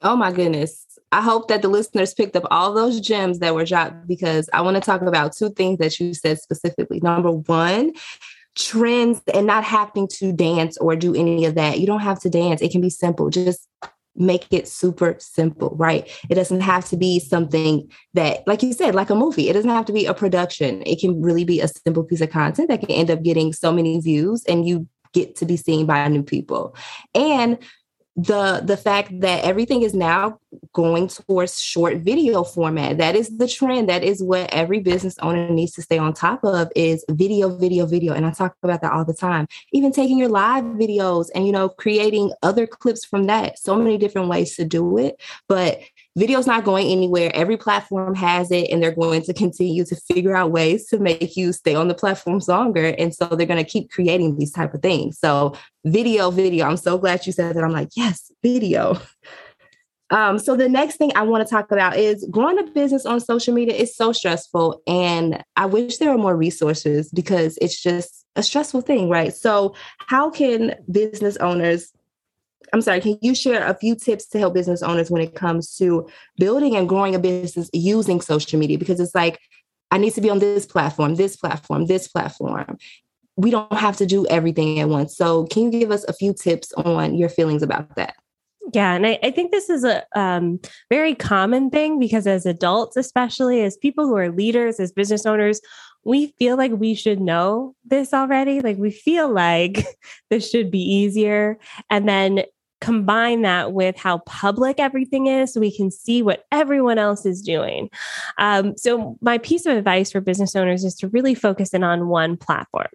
Oh 0.03 0.17
my 0.17 0.33
goodness. 0.33 0.87
I 1.13 1.21
hope 1.21 1.49
that 1.49 1.63
the 1.63 1.69
listeners 1.69 2.15
picked 2.15 2.37
up 2.37 2.45
all 2.51 2.73
those 2.73 2.99
gems 2.99 3.39
that 3.41 3.55
were 3.55 3.67
dropped 3.67 4.07
because 4.07 4.49
I 4.53 4.63
want 4.63 4.77
to 4.77 4.81
talk 4.81 5.03
about 5.03 5.37
two 5.37 5.51
things 5.51 5.79
that 5.79 6.01
you 6.01 6.15
said 6.15 6.39
specifically. 6.39 7.01
Number 7.01 7.31
one, 7.31 7.93
trends 8.55 9.21
and 9.33 9.47
not 9.47 9.65
having 9.65 10.09
to 10.09 10.33
dance 10.33 10.77
or 10.79 10.97
do 10.97 11.15
any 11.15 11.45
of 11.45 11.55
that. 11.55 11.81
You 11.81 11.87
don't 11.87 12.01
have 12.01 12.21
to 12.21 12.31
dance, 12.31 12.63
it 12.63 12.73
can 12.73 12.81
be 12.81 12.91
simple. 12.91 13.31
Just 13.31 13.69
make 14.15 14.47
it 14.51 14.69
super 14.69 15.17
simple, 15.19 15.75
right? 15.79 16.11
It 16.29 16.35
doesn't 16.35 16.61
have 16.61 16.87
to 16.91 16.97
be 16.97 17.19
something 17.19 17.91
that, 18.15 18.47
like 18.47 18.63
you 18.63 18.73
said, 18.73 18.95
like 18.95 19.11
a 19.11 19.15
movie. 19.15 19.49
It 19.49 19.55
doesn't 19.55 19.71
have 19.71 19.87
to 19.87 19.93
be 19.93 20.07
a 20.07 20.15
production. 20.15 20.83
It 20.85 21.01
can 21.01 21.23
really 21.23 21.45
be 21.45 21.61
a 21.61 21.69
simple 21.69 22.05
piece 22.05 22.21
of 22.21 22.31
content 22.31 22.69
that 22.69 22.81
can 22.81 22.91
end 22.91 23.11
up 23.11 23.23
getting 23.23 23.53
so 23.53 23.73
many 23.73 24.01
views 24.01 24.45
and 24.45 24.67
you 24.67 24.87
get 25.13 25.37
to 25.37 25.47
be 25.47 25.57
seen 25.57 25.87
by 25.87 26.07
new 26.09 26.23
people. 26.23 26.75
And 27.15 27.59
the 28.17 28.61
the 28.63 28.77
fact 28.77 29.21
that 29.21 29.43
everything 29.43 29.83
is 29.83 29.95
now 29.95 30.39
going 30.75 31.09
towards 31.09 31.59
short 31.59 31.99
video 31.99 32.45
format. 32.45 32.99
That 32.99 33.17
is 33.17 33.39
the 33.39 33.49
trend. 33.49 33.89
That 33.89 34.05
is 34.05 34.23
what 34.23 34.53
every 34.53 34.81
business 34.81 35.19
owner 35.21 35.49
needs 35.49 35.73
to 35.73 35.83
stay 35.83 35.97
on 35.97 36.13
top 36.13 36.45
of 36.45 36.71
is 36.77 37.05
video 37.11 37.57
video 37.57 37.87
video. 37.87 38.13
And 38.13 38.27
i 38.27 38.31
talk 38.31 38.55
about 38.63 38.83
that 38.83 38.93
all 38.93 39.05
the 39.05 39.15
time. 39.15 39.47
Even 39.73 39.93
taking 39.93 40.19
your 40.19 40.29
live 40.29 40.65
videos 40.65 41.29
and 41.35 41.47
you 41.47 41.53
know 41.53 41.71
creating 41.71 42.33
other 42.43 42.67
clips 42.67 43.05
from 43.05 43.25
that. 43.25 43.59
So 43.59 43.77
many 43.77 43.97
different 43.97 44.29
ways 44.29 44.57
to 44.57 44.65
do 44.65 44.99
it. 44.99 45.21
But 45.49 45.81
video's 46.17 46.47
not 46.47 46.65
going 46.65 46.89
anywhere. 46.89 47.31
Every 47.35 47.57
platform 47.57 48.15
has 48.15 48.51
it, 48.51 48.71
and 48.71 48.83
they're 48.83 48.95
going 48.95 49.23
to 49.23 49.35
continue 49.35 49.85
to 49.85 49.97
figure 49.97 50.37
out 50.37 50.51
ways 50.51 50.87
to 50.89 50.99
make 50.99 51.37
you 51.37 51.53
stay 51.53 51.75
on 51.75 51.89
the 51.89 51.95
platforms 51.95 52.49
longer. 52.49 52.95
And 52.99 53.15
so 53.15 53.27
they're 53.27 53.47
going 53.47 53.65
to 53.65 53.71
keep 53.71 53.91
creating 53.91 54.37
these 54.37 54.53
type 54.53 54.75
of 54.75 54.83
things. 54.83 55.19
So 55.19 55.55
video, 55.85 56.31
video. 56.31 56.67
I'm 56.67 56.77
so 56.77 56.99
glad 56.99 57.27
you 57.27 57.33
said 57.33 57.57
that. 57.57 57.65
I'm 57.65 57.73
like, 57.73 57.91
yes, 57.97 58.31
video. 58.43 59.01
Um, 60.11 60.39
so 60.39 60.57
the 60.57 60.69
next 60.69 60.97
thing 60.97 61.11
I 61.15 61.23
want 61.23 61.47
to 61.47 61.51
talk 61.51 61.73
about 61.73 61.97
is 61.97 62.27
growing 62.31 62.59
a 62.59 62.65
business 62.65 63.07
on 63.07 63.19
social 63.19 63.55
media 63.55 63.75
is 63.75 63.97
so 63.97 64.13
stressful. 64.13 64.83
And 64.87 65.43
I 65.57 65.65
wish 65.65 65.97
there 65.97 66.11
were 66.11 66.19
more 66.19 66.37
resources 66.37 67.11
because 67.11 67.57
it's 67.63 67.83
just 67.83 68.27
a 68.37 68.43
stressful 68.43 68.83
thing, 68.83 69.09
right? 69.09 69.35
So 69.35 69.75
how 70.07 70.29
can 70.29 70.75
business 70.91 71.39
owners 71.39 71.93
I'm 72.73 72.81
sorry, 72.81 73.01
can 73.01 73.19
you 73.21 73.35
share 73.35 73.67
a 73.67 73.75
few 73.75 73.95
tips 73.95 74.27
to 74.29 74.39
help 74.39 74.55
business 74.55 74.83
owners 74.83 75.11
when 75.11 75.23
it 75.23 75.35
comes 75.35 75.77
to 75.77 76.09
building 76.39 76.75
and 76.75 76.89
growing 76.89 77.15
a 77.15 77.19
business 77.19 77.69
using 77.73 78.21
social 78.21 78.59
media? 78.59 78.79
Because 78.79 78.99
it's 78.99 79.15
like, 79.15 79.39
I 79.91 79.99
need 79.99 80.15
to 80.15 80.23
be 80.23 80.31
on 80.31 80.39
this 80.39 80.65
platform, 80.65 81.17
this 81.17 81.37
platform, 81.37 81.87
this 81.87 82.09
platform. 82.09 82.79
We 83.37 83.51
don't 83.51 83.73
have 83.73 83.99
to 83.99 84.07
do 84.07 84.27
everything 84.27 84.81
at 84.81 84.89
once. 84.89 85.17
So, 85.17 85.45
can 85.47 85.65
you 85.65 85.81
give 85.81 85.91
us 85.91 86.05
a 86.05 86.15
few 86.15 86.33
tips 86.33 86.73
on 86.73 87.15
your 87.15 87.29
feelings 87.29 87.63
about 87.63 87.95
that? 87.97 88.15
Yeah, 88.73 88.95
and 88.95 89.07
I, 89.07 89.19
I, 89.23 89.31
think 89.33 89.51
this 89.51 89.69
is 89.69 89.85
a 89.85 90.05
um, 90.15 90.61
very 90.89 91.15
common 91.15 91.69
thing 91.69 91.99
because 91.99 92.27
as 92.27 92.47
adults, 92.47 92.97
especially 92.97 93.63
as 93.63 93.77
people 93.77 94.07
who 94.07 94.17
are 94.17 94.31
leaders, 94.31 94.79
as 94.79 94.93
business 94.93 95.27
owners, 95.27 95.61
we 96.05 96.29
feel 96.39 96.57
like 96.57 96.73
we 96.73 96.95
should 96.95 97.21
know 97.21 97.75
this 97.85 98.15
already. 98.15 98.61
Like 98.61 98.79
we 98.79 98.91
feel 98.91 99.31
like 99.31 99.85
this 100.31 100.49
should 100.49 100.71
be 100.71 100.81
easier. 100.81 101.59
And 101.91 102.09
then 102.09 102.45
combine 102.83 103.43
that 103.43 103.73
with 103.73 103.97
how 103.97 104.19
public 104.27 104.79
everything 104.79 105.29
is 105.29 105.55
so 105.55 105.61
we 105.61 105.75
can 105.75 105.91
see 105.91 106.21
what 106.21 106.45
everyone 106.51 106.99
else 106.99 107.25
is 107.25 107.41
doing. 107.41 107.89
Um, 108.39 108.77
so, 108.77 109.17
my 109.23 109.39
piece 109.39 109.65
of 109.65 109.77
advice 109.77 110.11
for 110.11 110.21
business 110.21 110.55
owners 110.55 110.85
is 110.85 110.95
to 110.97 111.09
really 111.09 111.35
focus 111.35 111.73
in 111.73 111.85
on 111.85 112.09
one 112.09 112.37
platform. 112.37 112.89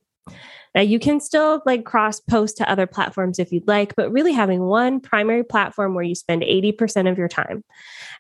Now, 0.77 0.83
you 0.83 0.99
can 0.99 1.19
still 1.19 1.63
like 1.65 1.85
cross 1.85 2.19
post 2.19 2.57
to 2.57 2.69
other 2.69 2.85
platforms 2.85 3.39
if 3.39 3.51
you'd 3.51 3.67
like, 3.67 3.95
but 3.95 4.11
really 4.11 4.31
having 4.31 4.61
one 4.61 4.99
primary 4.99 5.43
platform 5.43 5.95
where 5.95 6.03
you 6.03 6.13
spend 6.13 6.43
80% 6.43 7.09
of 7.09 7.17
your 7.17 7.27
time. 7.27 7.63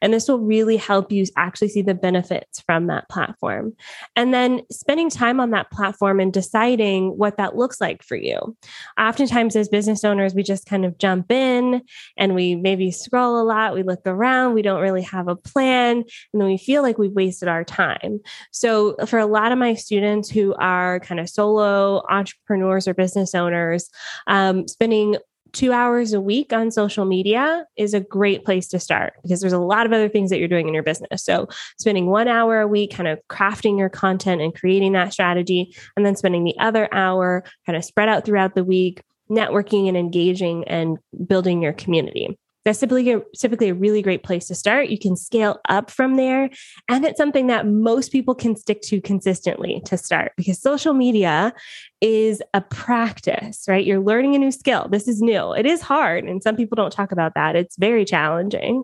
And 0.01 0.11
this 0.11 0.27
will 0.27 0.39
really 0.39 0.75
help 0.75 1.11
you 1.11 1.25
actually 1.35 1.69
see 1.69 1.83
the 1.83 1.93
benefits 1.93 2.59
from 2.61 2.87
that 2.87 3.09
platform. 3.09 3.73
And 4.15 4.33
then 4.33 4.61
spending 4.71 5.11
time 5.11 5.39
on 5.39 5.51
that 5.51 5.69
platform 5.69 6.19
and 6.19 6.33
deciding 6.33 7.15
what 7.15 7.37
that 7.37 7.55
looks 7.55 7.79
like 7.79 8.01
for 8.01 8.15
you. 8.15 8.57
Oftentimes, 8.99 9.55
as 9.55 9.69
business 9.69 10.03
owners, 10.03 10.33
we 10.33 10.41
just 10.41 10.65
kind 10.65 10.83
of 10.83 10.97
jump 10.97 11.31
in 11.31 11.83
and 12.17 12.33
we 12.33 12.55
maybe 12.55 12.89
scroll 12.89 13.39
a 13.39 13.45
lot, 13.45 13.75
we 13.75 13.83
look 13.83 14.01
around, 14.07 14.55
we 14.55 14.63
don't 14.63 14.81
really 14.81 15.03
have 15.03 15.27
a 15.27 15.35
plan, 15.35 15.97
and 15.97 16.41
then 16.41 16.47
we 16.47 16.57
feel 16.57 16.81
like 16.81 16.97
we've 16.97 17.11
wasted 17.11 17.49
our 17.49 17.63
time. 17.63 18.19
So, 18.51 18.95
for 19.05 19.19
a 19.19 19.27
lot 19.27 19.51
of 19.51 19.59
my 19.59 19.75
students 19.75 20.27
who 20.27 20.55
are 20.55 20.99
kind 21.01 21.19
of 21.19 21.29
solo 21.29 22.01
entrepreneurs 22.09 22.46
or 22.49 22.93
business 22.93 23.35
owners, 23.35 23.89
um, 24.27 24.67
spending 24.67 25.17
two 25.53 25.71
hours 25.71 26.13
a 26.13 26.21
week 26.21 26.53
on 26.53 26.71
social 26.71 27.05
media 27.05 27.65
is 27.77 27.93
a 27.93 27.99
great 27.99 28.43
place 28.43 28.67
to 28.67 28.79
start 28.79 29.13
because 29.23 29.41
there's 29.41 29.53
a 29.53 29.59
lot 29.59 29.85
of 29.85 29.93
other 29.93 30.09
things 30.09 30.29
that 30.29 30.39
you're 30.39 30.47
doing 30.47 30.67
in 30.67 30.73
your 30.73 30.83
business. 30.83 31.23
So, 31.23 31.47
spending 31.79 32.07
one 32.07 32.27
hour 32.27 32.61
a 32.61 32.67
week 32.67 32.93
kind 32.93 33.07
of 33.07 33.19
crafting 33.29 33.77
your 33.77 33.89
content 33.89 34.41
and 34.41 34.53
creating 34.53 34.93
that 34.93 35.13
strategy, 35.13 35.75
and 35.95 36.05
then 36.05 36.15
spending 36.15 36.43
the 36.43 36.57
other 36.59 36.93
hour 36.93 37.43
kind 37.65 37.77
of 37.77 37.85
spread 37.85 38.09
out 38.09 38.25
throughout 38.25 38.55
the 38.55 38.63
week, 38.63 39.01
networking 39.29 39.87
and 39.87 39.97
engaging 39.97 40.63
and 40.67 40.97
building 41.27 41.61
your 41.61 41.73
community 41.73 42.37
that's 42.67 42.79
typically 42.79 43.13
a, 43.13 43.21
typically 43.33 43.69
a 43.69 43.73
really 43.73 44.01
great 44.01 44.23
place 44.23 44.45
to 44.47 44.53
start. 44.53 44.89
You 44.89 44.99
can 44.99 45.15
scale 45.15 45.57
up 45.69 45.89
from 45.89 46.17
there. 46.17 46.49
And 46.89 47.05
it's 47.05 47.17
something 47.17 47.47
that 47.47 47.65
most 47.65 48.11
people 48.11 48.35
can 48.35 48.57
stick 48.57 48.81
to 48.81 48.99
consistently 48.99 49.81
to 49.85 49.97
start 49.97 50.33
because 50.35 50.61
social 50.61 50.93
media 50.93 51.53
is 52.01 52.41
a 52.53 52.59
practice, 52.59 53.63
right? 53.69 53.85
You're 53.85 54.01
learning 54.01 54.35
a 54.35 54.39
new 54.39 54.51
skill. 54.51 54.89
This 54.91 55.07
is 55.07 55.21
new. 55.21 55.53
It 55.53 55.65
is 55.65 55.79
hard. 55.79 56.25
And 56.25 56.43
some 56.43 56.57
people 56.57 56.75
don't 56.75 56.91
talk 56.91 57.13
about 57.13 57.35
that. 57.35 57.55
It's 57.55 57.77
very 57.77 58.03
challenging. 58.03 58.83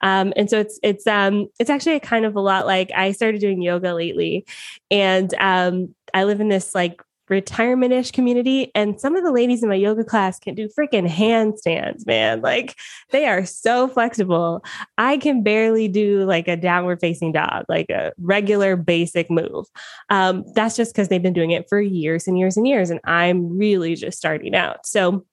Um, 0.00 0.32
and 0.34 0.48
so 0.48 0.58
it's, 0.58 0.80
it's, 0.82 1.06
um, 1.06 1.48
it's 1.58 1.68
actually 1.68 1.96
a 1.96 2.00
kind 2.00 2.24
of 2.24 2.34
a 2.34 2.40
lot 2.40 2.66
like 2.66 2.90
I 2.96 3.12
started 3.12 3.42
doing 3.42 3.60
yoga 3.60 3.92
lately 3.92 4.46
and, 4.90 5.34
um, 5.34 5.94
I 6.14 6.24
live 6.24 6.40
in 6.40 6.48
this 6.48 6.74
like 6.74 7.02
retirement 7.28 7.92
ish 7.92 8.10
community. 8.10 8.70
And 8.74 9.00
some 9.00 9.16
of 9.16 9.24
the 9.24 9.32
ladies 9.32 9.62
in 9.62 9.68
my 9.68 9.74
yoga 9.74 10.04
class 10.04 10.38
can 10.38 10.54
do 10.54 10.68
freaking 10.68 11.08
handstands, 11.08 12.06
man. 12.06 12.40
Like 12.40 12.76
they 13.10 13.26
are 13.26 13.44
so 13.44 13.88
flexible. 13.88 14.64
I 14.96 15.16
can 15.18 15.42
barely 15.42 15.88
do 15.88 16.24
like 16.24 16.48
a 16.48 16.56
downward 16.56 17.00
facing 17.00 17.32
dog, 17.32 17.64
like 17.68 17.90
a 17.90 18.12
regular 18.18 18.76
basic 18.76 19.30
move. 19.30 19.66
Um, 20.10 20.44
that's 20.54 20.76
just 20.76 20.92
because 20.92 21.08
they've 21.08 21.22
been 21.22 21.32
doing 21.32 21.50
it 21.50 21.68
for 21.68 21.80
years 21.80 22.26
and 22.26 22.38
years 22.38 22.56
and 22.56 22.66
years. 22.66 22.90
And 22.90 23.00
I'm 23.04 23.58
really 23.58 23.94
just 23.94 24.18
starting 24.18 24.54
out. 24.54 24.86
So, 24.86 25.24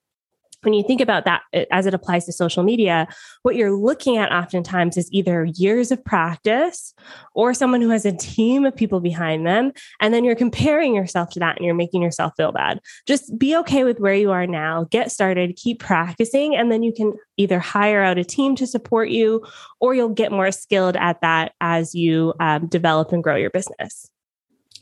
when 0.65 0.73
you 0.73 0.83
think 0.83 0.99
about 0.99 1.25
that 1.25 1.43
as 1.71 1.85
it 1.85 1.93
applies 1.93 2.25
to 2.25 2.33
social 2.33 2.63
media, 2.63 3.07
what 3.43 3.55
you're 3.55 3.75
looking 3.75 4.17
at 4.17 4.31
oftentimes 4.31 4.97
is 4.97 5.09
either 5.11 5.45
years 5.45 5.91
of 5.91 6.03
practice 6.03 6.93
or 7.33 7.53
someone 7.53 7.81
who 7.81 7.89
has 7.89 8.05
a 8.05 8.11
team 8.11 8.65
of 8.65 8.75
people 8.75 8.99
behind 8.99 9.45
them. 9.45 9.71
And 10.01 10.13
then 10.13 10.23
you're 10.23 10.35
comparing 10.35 10.95
yourself 10.95 11.29
to 11.31 11.39
that 11.39 11.57
and 11.57 11.65
you're 11.65 11.75
making 11.75 12.01
yourself 12.01 12.33
feel 12.35 12.51
bad. 12.51 12.79
Just 13.05 13.37
be 13.37 13.55
okay 13.57 13.83
with 13.83 13.99
where 13.99 14.15
you 14.15 14.31
are 14.31 14.47
now, 14.47 14.85
get 14.89 15.11
started, 15.11 15.55
keep 15.55 15.79
practicing, 15.79 16.55
and 16.55 16.71
then 16.71 16.83
you 16.83 16.91
can 16.91 17.13
either 17.37 17.59
hire 17.59 18.01
out 18.01 18.17
a 18.17 18.23
team 18.23 18.55
to 18.55 18.67
support 18.67 19.09
you 19.09 19.45
or 19.79 19.93
you'll 19.93 20.09
get 20.09 20.31
more 20.31 20.51
skilled 20.51 20.95
at 20.95 21.21
that 21.21 21.53
as 21.61 21.93
you 21.93 22.33
um, 22.39 22.67
develop 22.67 23.11
and 23.11 23.23
grow 23.23 23.35
your 23.35 23.51
business. 23.51 24.09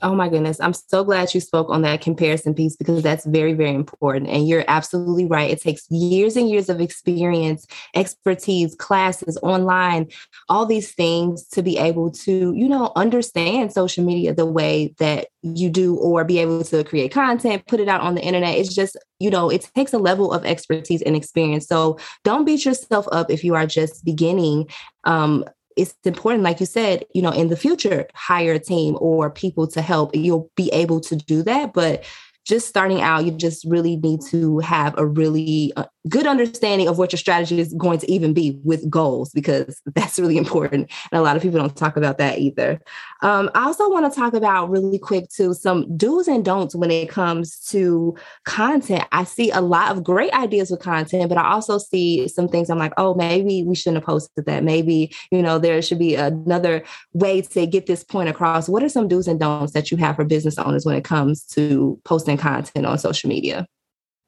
Oh 0.04 0.14
my 0.14 0.28
goodness. 0.28 0.60
I'm 0.60 0.74
so 0.74 1.06
glad 1.06 1.34
you 1.34 1.40
spoke 1.40 1.70
on 1.70 1.82
that 1.84 2.02
comparison 2.02 2.54
piece 2.54 2.76
because 2.76 3.02
that's 3.02 3.26
very, 3.26 3.54
very 3.54 3.74
important. 3.74 4.30
And 4.30 4.46
you're 4.46 4.66
absolutely 4.68 5.26
right. 5.26 5.50
It 5.50 5.62
takes 5.62 5.90
years 5.90 6.36
and 6.36 6.50
years 6.50 6.68
of 6.68 6.82
experience, 6.82 7.66
expertise, 7.96 8.76
classes, 8.76 9.38
online, 9.42 10.10
all 10.50 10.66
these 10.66 10.92
things 10.92 11.48
to 11.52 11.64
be 11.64 11.78
able 11.78 12.12
to, 12.12 12.54
you 12.54 12.68
know, 12.68 12.92
understand 12.98 13.72
social 13.72 14.04
media 14.04 14.34
the 14.34 14.46
way 14.46 14.94
that 15.00 15.28
you 15.42 15.70
do 15.70 15.96
or 15.96 16.26
be 16.26 16.40
able 16.40 16.66
to 16.66 16.84
create 16.84 17.14
content, 17.14 17.66
put 17.68 17.80
it 17.80 17.88
out 17.88 18.02
on 18.02 18.16
the 18.16 18.22
internet. 18.22 18.58
It's 18.58 18.76
just, 18.76 18.98
you 19.20 19.30
know, 19.30 19.50
it 19.50 19.70
takes 19.74 19.94
a 19.94 20.00
level 20.00 20.34
of 20.34 20.44
expertise 20.46 21.02
and 21.02 21.16
experience. 21.16 21.66
So 21.66 21.98
don't 22.26 22.44
beat 22.44 22.66
yourself 22.66 23.08
up 23.14 23.32
if 23.32 23.42
you 23.42 23.56
are 23.56 23.66
just 23.66 24.04
beginning. 24.04 24.68
Um, 25.06 25.46
it's 25.78 25.96
important, 26.04 26.44
like 26.44 26.60
you 26.60 26.66
said, 26.66 27.06
you 27.14 27.22
know, 27.22 27.32
in 27.32 27.50
the 27.50 27.58
future, 27.58 28.08
hire 28.14 28.54
a 28.54 28.60
team 28.60 28.98
or 29.00 29.30
people 29.30 29.68
to 29.68 29.82
help. 29.82 30.16
You'll 30.16 30.52
be 30.56 30.70
able 30.72 31.00
to 31.02 31.16
do 31.16 31.44
that. 31.44 31.74
But 31.74 32.04
just 32.46 32.68
starting 32.68 33.02
out, 33.02 33.26
you 33.26 33.32
just 33.32 33.66
really 33.66 33.96
need 33.98 34.22
to 34.30 34.60
have 34.60 34.98
a 34.98 35.06
really 35.06 35.72
uh, 35.76 35.86
good 36.10 36.28
understanding 36.28 36.88
of 36.88 36.98
what 36.98 37.12
your 37.12 37.18
strategy 37.18 37.60
is 37.60 37.74
going 37.74 38.00
to 38.00 38.12
even 38.12 38.34
be 38.34 38.60
with 38.64 38.90
goals, 38.90 39.32
because 39.32 39.82
that's 39.96 40.20
really 40.20 40.38
important. 40.38 40.92
And 41.12 41.20
a 41.20 41.22
lot 41.22 41.36
of 41.36 41.42
people 41.42 41.60
don't 41.60 41.76
talk 41.76 41.98
about 41.98 42.18
that 42.20 42.40
either. 42.40 42.80
Um, 43.22 43.50
I 43.56 43.66
also 43.66 43.90
want 43.90 44.12
to 44.12 44.20
talk 44.20 44.34
about 44.34 44.70
really 44.70 45.00
quick 45.00 45.30
too 45.30 45.54
some 45.54 45.98
do's 45.98 46.28
and 46.28 46.44
don'ts 46.44 46.76
when 46.76 46.92
it 46.92 47.10
comes 47.10 47.60
to 47.70 48.16
content. 48.46 49.06
I 49.12 49.24
see 49.24 49.50
a 49.50 49.62
lot 49.62 49.92
of 49.92 50.04
great 50.04 50.34
ideas 50.34 50.70
with 50.70 50.82
content, 50.82 51.30
but 51.30 51.38
I 51.38 51.52
also 51.52 51.78
see 51.78 52.28
some 52.28 52.48
things 52.48 52.70
I'm 52.70 52.78
like, 52.78 52.94
oh, 52.98 53.16
maybe 53.16 53.64
we 53.64 53.76
shouldn't 53.76 54.04
have 54.04 54.06
posted 54.06 54.46
that. 54.46 54.64
Maybe, 54.64 55.14
you 55.32 55.42
know, 55.42 55.58
there 55.58 55.82
should 55.82 56.00
be 56.00 56.16
another 56.16 56.84
way 57.14 57.42
to 57.42 57.66
get 57.66 57.86
this 57.86 58.04
point 58.04 58.30
across. 58.30 58.68
What 58.68 58.84
are 58.84 58.90
some 58.90 59.08
do's 59.08 59.28
and 59.28 59.40
don'ts 59.40 59.74
that 59.74 59.90
you 59.90 59.98
have 59.98 60.18
for 60.18 60.26
business 60.26 60.58
owners 60.58 60.86
when 60.86 60.96
it 60.96 61.04
comes 61.04 61.44
to 61.46 62.00
posting? 62.04 62.38
content 62.44 62.86
on 62.86 62.98
social 62.98 63.30
media. 63.30 63.66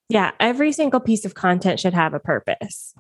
Yeah, 0.08 0.32
every 0.40 0.72
single 0.72 1.00
piece 1.00 1.26
of 1.26 1.34
content 1.34 1.80
should 1.80 1.96
have 1.96 2.14
a 2.14 2.20
purpose. 2.20 2.94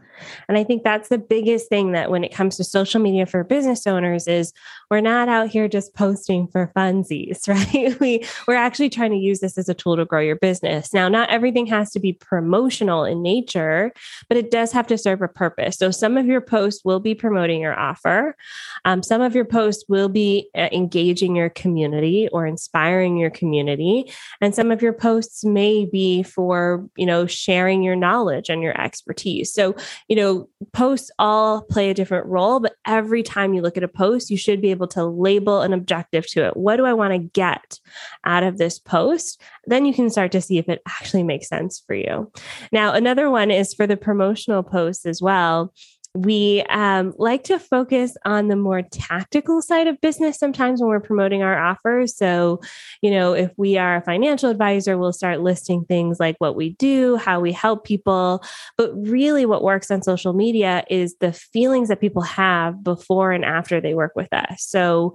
And 0.47 0.57
I 0.57 0.63
think 0.63 0.83
that's 0.83 1.09
the 1.09 1.19
biggest 1.19 1.69
thing 1.69 1.91
that 1.91 2.09
when 2.09 2.23
it 2.23 2.33
comes 2.33 2.57
to 2.57 2.63
social 2.63 2.99
media 2.99 3.27
for 3.27 3.43
business 3.43 3.85
owners 3.85 4.27
is 4.27 4.53
we're 4.89 5.01
not 5.01 5.29
out 5.29 5.49
here 5.49 5.67
just 5.67 5.93
posting 5.93 6.47
for 6.47 6.71
funsies, 6.75 7.47
right? 7.47 7.99
We 7.99 8.25
we're 8.47 8.55
actually 8.55 8.89
trying 8.89 9.11
to 9.11 9.17
use 9.17 9.39
this 9.39 9.55
as 9.57 9.69
a 9.69 9.75
tool 9.75 9.97
to 9.97 10.05
grow 10.05 10.19
your 10.19 10.35
business. 10.35 10.93
Now, 10.93 11.07
not 11.07 11.29
everything 11.29 11.67
has 11.67 11.91
to 11.91 11.99
be 11.99 12.13
promotional 12.13 13.03
in 13.03 13.21
nature, 13.21 13.91
but 14.27 14.37
it 14.37 14.49
does 14.49 14.71
have 14.71 14.87
to 14.87 14.97
serve 14.97 15.21
a 15.21 15.27
purpose. 15.27 15.77
So 15.77 15.91
some 15.91 16.17
of 16.17 16.25
your 16.25 16.41
posts 16.41 16.83
will 16.83 16.99
be 16.99 17.13
promoting 17.13 17.61
your 17.61 17.77
offer. 17.77 18.35
Um, 18.83 19.03
some 19.03 19.21
of 19.21 19.35
your 19.35 19.45
posts 19.45 19.85
will 19.87 20.09
be 20.09 20.49
uh, 20.55 20.69
engaging 20.71 21.35
your 21.35 21.49
community 21.49 22.29
or 22.31 22.47
inspiring 22.47 23.17
your 23.17 23.29
community. 23.29 24.11
And 24.41 24.55
some 24.55 24.71
of 24.71 24.81
your 24.81 24.93
posts 24.93 25.43
may 25.43 25.85
be 25.85 26.23
for 26.23 26.87
you 26.95 27.05
know, 27.05 27.25
sharing 27.25 27.83
your 27.83 27.95
knowledge 27.95 28.49
and 28.49 28.61
your 28.61 28.79
expertise. 28.79 29.51
So, 29.51 29.75
you 30.07 30.15
know, 30.15 30.49
posts 30.73 31.11
all 31.19 31.61
play 31.61 31.89
a 31.89 31.93
different 31.93 32.27
role, 32.27 32.59
but 32.59 32.75
every 32.85 33.23
time 33.23 33.53
you 33.53 33.61
look 33.61 33.77
at 33.77 33.83
a 33.83 33.87
post, 33.87 34.29
you 34.29 34.37
should 34.37 34.61
be 34.61 34.71
able 34.71 34.87
to 34.89 35.03
label 35.03 35.61
an 35.61 35.73
objective 35.73 36.27
to 36.27 36.45
it. 36.45 36.57
What 36.57 36.77
do 36.77 36.85
I 36.85 36.93
want 36.93 37.13
to 37.13 37.19
get 37.19 37.79
out 38.23 38.43
of 38.43 38.57
this 38.57 38.79
post? 38.79 39.41
Then 39.65 39.85
you 39.85 39.93
can 39.93 40.09
start 40.09 40.31
to 40.33 40.41
see 40.41 40.57
if 40.57 40.69
it 40.69 40.81
actually 40.87 41.23
makes 41.23 41.47
sense 41.47 41.83
for 41.85 41.95
you. 41.95 42.31
Now, 42.71 42.93
another 42.93 43.29
one 43.29 43.51
is 43.51 43.73
for 43.73 43.87
the 43.87 43.97
promotional 43.97 44.63
posts 44.63 45.05
as 45.05 45.21
well 45.21 45.73
we 46.15 46.63
um, 46.69 47.13
like 47.17 47.43
to 47.43 47.59
focus 47.59 48.15
on 48.23 48.47
the 48.47 48.55
more 48.55 48.81
tactical 48.81 49.61
side 49.61 49.87
of 49.87 49.99
business 49.99 50.39
sometimes 50.39 50.79
when 50.79 50.89
we're 50.89 51.01
promoting 51.01 51.43
our 51.43 51.61
offers. 51.61 52.15
So, 52.15 52.61
you 53.01 53.11
know, 53.11 53.33
if 53.33 53.51
we 53.57 53.77
are 53.77 53.97
a 53.97 54.01
financial 54.01 54.49
advisor, 54.49 54.97
we'll 54.97 55.11
start 55.11 55.41
listing 55.41 55.83
things 55.83 56.17
like 56.19 56.37
what 56.37 56.55
we 56.55 56.71
do, 56.73 57.17
how 57.17 57.41
we 57.41 57.51
help 57.51 57.83
people. 57.83 58.43
But 58.77 58.93
really, 58.95 59.45
what 59.45 59.63
works 59.63 59.91
on 59.91 60.03
social 60.03 60.31
media 60.31 60.85
is 60.89 61.17
the 61.19 61.33
feelings 61.33 61.89
that 61.89 61.99
people 61.99 62.21
have 62.21 62.81
before 62.81 63.33
and 63.33 63.43
after 63.43 63.81
they 63.81 63.93
work 63.93 64.13
with 64.15 64.31
us. 64.31 64.63
So, 64.63 65.13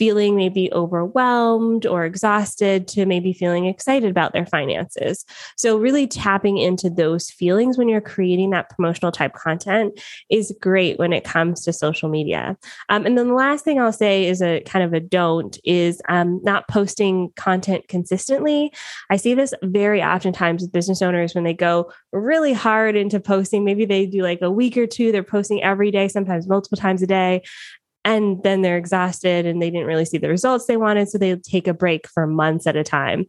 feeling 0.00 0.34
maybe 0.34 0.72
overwhelmed 0.72 1.84
or 1.84 2.06
exhausted 2.06 2.88
to 2.88 3.04
maybe 3.04 3.34
feeling 3.34 3.66
excited 3.66 4.10
about 4.10 4.32
their 4.32 4.46
finances. 4.46 5.26
So, 5.56 5.76
really 5.76 6.06
tapping 6.06 6.56
into 6.56 6.90
those 6.90 7.30
feelings 7.30 7.78
when 7.78 7.88
you're 7.88 8.00
creating 8.00 8.50
that 8.50 8.70
promotional 8.70 9.12
type 9.12 9.34
content 9.34 10.00
is 10.30 10.39
great 10.60 10.98
when 10.98 11.12
it 11.12 11.24
comes 11.24 11.64
to 11.64 11.72
social 11.72 12.08
media. 12.08 12.56
Um, 12.88 13.06
and 13.06 13.16
then 13.16 13.28
the 13.28 13.34
last 13.34 13.64
thing 13.64 13.80
I'll 13.80 13.92
say 13.92 14.26
is 14.26 14.40
a 14.40 14.60
kind 14.60 14.84
of 14.84 14.92
a 14.92 15.00
don't 15.00 15.58
is 15.64 16.00
um, 16.08 16.40
not 16.42 16.68
posting 16.68 17.30
content 17.36 17.88
consistently. 17.88 18.72
I 19.10 19.16
see 19.16 19.34
this 19.34 19.52
very 19.62 20.02
oftentimes 20.02 20.62
with 20.62 20.72
business 20.72 21.02
owners 21.02 21.34
when 21.34 21.44
they 21.44 21.54
go 21.54 21.92
really 22.12 22.52
hard 22.52 22.96
into 22.96 23.20
posting. 23.20 23.64
Maybe 23.64 23.84
they 23.84 24.06
do 24.06 24.22
like 24.22 24.42
a 24.42 24.50
week 24.50 24.76
or 24.76 24.86
two, 24.86 25.12
they're 25.12 25.22
posting 25.22 25.62
every 25.62 25.90
day, 25.90 26.08
sometimes 26.08 26.48
multiple 26.48 26.78
times 26.78 27.02
a 27.02 27.06
day 27.06 27.42
and 28.04 28.42
then 28.42 28.62
they're 28.62 28.78
exhausted 28.78 29.46
and 29.46 29.60
they 29.60 29.70
didn't 29.70 29.86
really 29.86 30.04
see 30.04 30.18
the 30.18 30.28
results 30.28 30.66
they 30.66 30.76
wanted 30.76 31.08
so 31.08 31.18
they 31.18 31.36
take 31.36 31.68
a 31.68 31.74
break 31.74 32.08
for 32.08 32.26
months 32.26 32.66
at 32.66 32.76
a 32.76 32.84
time 32.84 33.26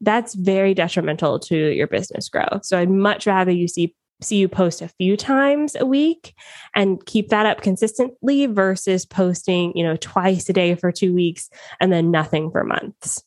that's 0.00 0.34
very 0.34 0.74
detrimental 0.74 1.38
to 1.38 1.56
your 1.74 1.86
business 1.86 2.28
growth 2.28 2.64
so 2.64 2.78
i'd 2.78 2.90
much 2.90 3.26
rather 3.26 3.50
you 3.50 3.68
see 3.68 3.94
see 4.20 4.36
you 4.36 4.48
post 4.48 4.80
a 4.80 4.88
few 4.88 5.16
times 5.16 5.76
a 5.78 5.86
week 5.86 6.34
and 6.74 7.04
keep 7.06 7.28
that 7.28 7.46
up 7.46 7.60
consistently 7.60 8.46
versus 8.46 9.04
posting 9.04 9.76
you 9.76 9.84
know 9.84 9.96
twice 9.96 10.48
a 10.48 10.52
day 10.52 10.74
for 10.74 10.92
2 10.92 11.14
weeks 11.14 11.50
and 11.80 11.92
then 11.92 12.10
nothing 12.10 12.50
for 12.50 12.64
months 12.64 13.22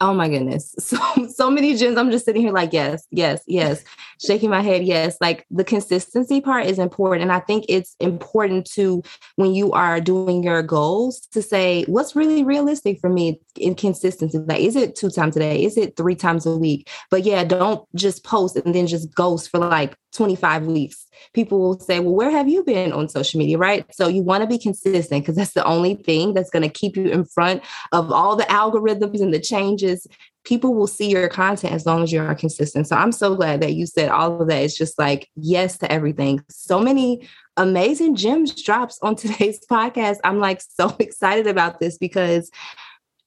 Oh 0.00 0.14
my 0.14 0.28
goodness. 0.28 0.74
So 0.88 0.98
so 1.28 1.50
many 1.50 1.76
gems. 1.76 1.98
I'm 1.98 2.10
just 2.10 2.24
sitting 2.24 2.42
here 2.42 2.52
like, 2.52 2.72
yes, 2.72 3.06
yes, 3.10 3.42
yes, 3.46 3.84
shaking 4.24 4.48
my 4.48 4.62
head. 4.62 4.84
Yes. 4.84 5.16
Like 5.20 5.44
the 5.50 5.64
consistency 5.64 6.40
part 6.40 6.66
is 6.66 6.78
important. 6.78 7.22
And 7.22 7.32
I 7.32 7.40
think 7.40 7.66
it's 7.68 7.94
important 8.00 8.66
to 8.72 9.02
when 9.36 9.54
you 9.54 9.72
are 9.72 10.00
doing 10.00 10.42
your 10.42 10.62
goals 10.62 11.26
to 11.32 11.42
say 11.42 11.84
what's 11.84 12.16
really 12.16 12.42
realistic 12.42 13.00
for 13.00 13.10
me 13.10 13.40
in 13.60 13.74
consistency. 13.74 14.38
Like, 14.38 14.60
is 14.60 14.76
it 14.76 14.96
two 14.96 15.10
times 15.10 15.36
a 15.36 15.40
day? 15.40 15.64
Is 15.64 15.76
it 15.76 15.96
three 15.96 16.14
times 16.14 16.46
a 16.46 16.56
week? 16.56 16.88
But 17.10 17.24
yeah, 17.24 17.44
don't 17.44 17.86
just 17.94 18.24
post 18.24 18.56
and 18.56 18.74
then 18.74 18.86
just 18.86 19.14
ghost 19.14 19.50
for 19.50 19.58
like 19.58 19.96
25 20.12 20.66
weeks. 20.66 21.06
People 21.34 21.60
will 21.60 21.78
say, 21.80 22.00
Well, 22.00 22.14
where 22.14 22.30
have 22.30 22.48
you 22.48 22.64
been 22.64 22.92
on 22.92 23.08
social 23.08 23.38
media? 23.38 23.58
Right. 23.58 23.84
So 23.94 24.08
you 24.08 24.22
want 24.22 24.42
to 24.42 24.46
be 24.46 24.58
consistent 24.58 25.22
because 25.22 25.36
that's 25.36 25.52
the 25.52 25.64
only 25.64 25.94
thing 25.94 26.34
that's 26.34 26.50
going 26.50 26.62
to 26.62 26.68
keep 26.68 26.96
you 26.96 27.08
in 27.08 27.24
front 27.24 27.62
of 27.92 28.10
all 28.10 28.36
the 28.36 28.44
algorithms 28.44 29.20
and 29.20 29.32
the 29.32 29.40
changes. 29.40 30.06
People 30.44 30.74
will 30.74 30.86
see 30.86 31.10
your 31.10 31.28
content 31.28 31.74
as 31.74 31.84
long 31.84 32.02
as 32.02 32.12
you 32.12 32.22
are 32.22 32.34
consistent. 32.34 32.86
So 32.86 32.96
I'm 32.96 33.12
so 33.12 33.34
glad 33.34 33.60
that 33.60 33.74
you 33.74 33.86
said 33.86 34.08
all 34.08 34.40
of 34.40 34.48
that. 34.48 34.62
It's 34.62 34.78
just 34.78 34.98
like 34.98 35.28
yes 35.36 35.76
to 35.78 35.92
everything. 35.92 36.42
So 36.48 36.80
many 36.80 37.28
amazing 37.58 38.14
gems 38.14 38.54
drops 38.62 38.98
on 39.02 39.16
today's 39.16 39.60
podcast. 39.70 40.18
I'm 40.24 40.38
like 40.38 40.62
so 40.62 40.96
excited 40.98 41.46
about 41.46 41.80
this 41.80 41.98
because 41.98 42.50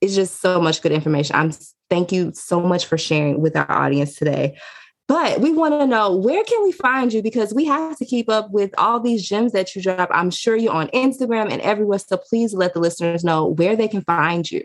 it's 0.02 0.16
just 0.16 0.42
so 0.42 0.60
much 0.60 0.82
good 0.82 0.92
information. 0.92 1.36
I'm 1.36 1.52
thank 1.90 2.12
you 2.12 2.32
so 2.34 2.60
much 2.60 2.86
for 2.86 2.98
sharing 2.98 3.42
with 3.42 3.56
our 3.56 3.72
audience 3.72 4.16
today. 4.16 4.58
But 5.08 5.42
we 5.42 5.52
want 5.52 5.74
to 5.74 5.86
know 5.86 6.16
where 6.16 6.44
can 6.46 6.64
we 6.64 6.72
find 6.72 7.12
you 7.12 7.22
because 7.22 7.54
we 7.54 7.66
have 7.66 7.98
to 7.98 8.06
keep 8.06 8.30
up 8.30 8.50
with 8.52 8.72
all 8.78 9.00
these 9.00 9.28
gems 9.28 9.52
that 9.52 9.76
you 9.76 9.82
drop. 9.82 10.10
I'm 10.12 10.32
sure 10.32 10.56
you're 10.56 10.72
on 10.72 10.88
Instagram 10.90 11.52
and 11.52 11.62
everywhere. 11.62 12.00
So 12.00 12.16
please 12.16 12.54
let 12.54 12.74
the 12.74 12.80
listeners 12.80 13.24
know 13.24 13.46
where 13.48 13.76
they 13.76 13.90
can 13.90 14.04
find 14.04 14.50
you. 14.50 14.62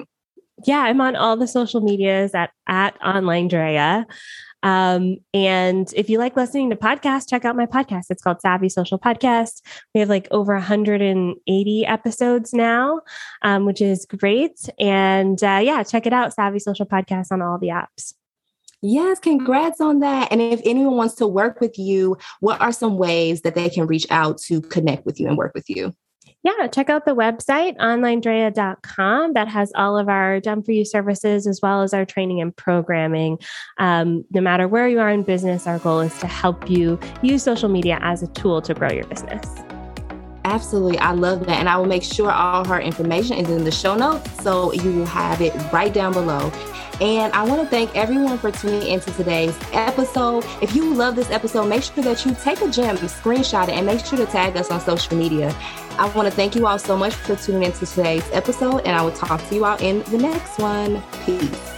Yeah, 0.64 0.83
I'm 0.83 1.01
on 1.01 1.16
all 1.16 1.37
the 1.37 1.49
social 1.49 1.81
medias 1.81 2.33
at 2.35 2.51
at 2.68 2.96
online 3.05 3.49
Drea. 3.49 4.07
Um, 4.66 5.18
and 5.33 5.88
if 5.94 6.11
you 6.11 6.18
like 6.18 6.35
listening 6.37 6.70
to 6.70 6.76
podcasts, 6.76 7.31
check 7.31 7.44
out 7.44 7.55
my 7.55 7.66
podcast. 7.66 8.07
It's 8.11 8.20
called 8.20 8.40
Savvy 8.40 8.68
Social 8.68 8.98
Podcast. 8.98 9.62
We 9.94 10.00
have 10.00 10.09
like 10.09 10.26
over 10.33 10.55
180 10.55 11.87
episodes 11.87 12.52
now, 12.52 13.02
um, 13.42 13.64
which 13.64 13.81
is 13.81 14.07
great. 14.07 14.68
And 14.81 15.40
uh, 15.40 15.61
yeah, 15.62 15.85
check 15.85 16.05
it 16.05 16.12
out, 16.12 16.35
Savvy 16.35 16.59
Social 16.59 16.85
Podcast 16.85 17.29
on 17.31 17.42
all 17.42 17.59
the 17.59 17.68
apps. 17.68 18.14
Yes, 18.83 19.20
congrats 19.20 19.81
on 19.81 20.00
that. 20.00 20.33
And 20.33 20.42
if 20.42 20.61
anyone 20.64 20.96
wants 20.96 21.14
to 21.16 21.29
work 21.29 21.61
with 21.61 21.79
you, 21.79 22.16
what 22.40 22.61
are 22.61 22.72
some 22.72 22.98
ways 22.98 23.42
that 23.42 23.55
they 23.55 23.70
can 23.70 23.87
reach 23.87 24.07
out 24.11 24.38
to 24.38 24.61
connect 24.61 25.07
with 25.07 25.20
you 25.20 25.29
and 25.29 25.38
work 25.38 25.52
with 25.55 25.70
you? 25.70 25.94
Yeah, 26.47 26.69
check 26.69 26.89
out 26.89 27.07
the 27.07 27.15
website, 27.17 27.77
onlinedrea.com. 27.79 29.33
That 29.33 29.49
has 29.49 29.73
all 29.75 29.99
of 29.99 30.09
our 30.09 30.39
done 30.39 30.63
for 30.63 30.71
you 30.71 30.85
services 30.85 31.45
as 31.45 31.61
well 31.61 31.83
as 31.83 31.93
our 31.93 32.05
training 32.05 32.41
and 32.41 32.55
programming. 32.55 33.41
Um, 33.79 34.25
no 34.31 34.41
matter 34.41 34.69
where 34.69 34.87
you 34.87 35.01
are 35.01 35.11
in 35.11 35.25
business, 35.25 35.67
our 35.67 35.81
goal 35.81 35.99
is 35.99 36.17
to 36.21 36.29
help 36.29 36.71
you 36.71 37.01
use 37.21 37.43
social 37.43 37.69
media 37.69 37.99
as 38.01 38.23
a 38.23 38.29
tool 38.29 38.63
to 38.63 38.75
grow 38.75 38.93
your 38.93 39.07
business. 39.07 39.45
Absolutely. 40.45 40.99
I 40.99 41.11
love 41.11 41.47
that. 41.47 41.59
And 41.59 41.69
I 41.69 41.77
will 41.79 41.87
make 41.87 42.05
sure 42.05 42.31
all 42.31 42.65
her 42.65 42.81
information 42.81 43.39
is 43.39 43.51
in 43.51 43.65
the 43.65 43.73
show 43.73 43.97
notes 43.97 44.31
so 44.45 44.73
you 44.73 44.93
will 44.93 45.07
have 45.07 45.41
it 45.41 45.53
right 45.73 45.93
down 45.93 46.13
below. 46.13 46.53
And 47.01 47.33
I 47.35 47.45
want 47.45 47.61
to 47.61 47.67
thank 47.67 47.95
everyone 47.95 48.39
for 48.39 48.51
tuning 48.51 48.89
into 48.89 49.13
today's 49.13 49.57
episode. 49.73 50.45
If 50.63 50.75
you 50.75 50.95
love 50.95 51.15
this 51.15 51.31
episode, 51.31 51.67
make 51.67 51.83
sure 51.83 52.03
that 52.05 52.25
you 52.25 52.35
take 52.43 52.63
a 52.63 52.71
gem, 52.71 52.97
screenshot 52.97 53.69
it, 53.69 53.75
and 53.75 53.87
make 53.87 54.05
sure 54.05 54.19
to 54.19 54.27
tag 54.27 54.57
us 54.57 54.71
on 54.71 54.81
social 54.81 55.17
media. 55.17 55.55
I 55.99 56.09
want 56.11 56.27
to 56.27 56.35
thank 56.35 56.55
you 56.55 56.67
all 56.67 56.79
so 56.79 56.97
much 56.97 57.15
for 57.15 57.37
tuning 57.37 57.65
into 57.65 57.85
today's 57.85 58.29
episode, 58.33 58.81
and 58.81 58.97
I 58.97 59.03
will 59.03 59.13
talk 59.13 59.47
to 59.49 59.55
you 59.55 59.65
all 59.65 59.79
in 59.79 60.03
the 60.05 60.19
next 60.19 60.59
one. 60.59 61.03
Peace. 61.25 61.76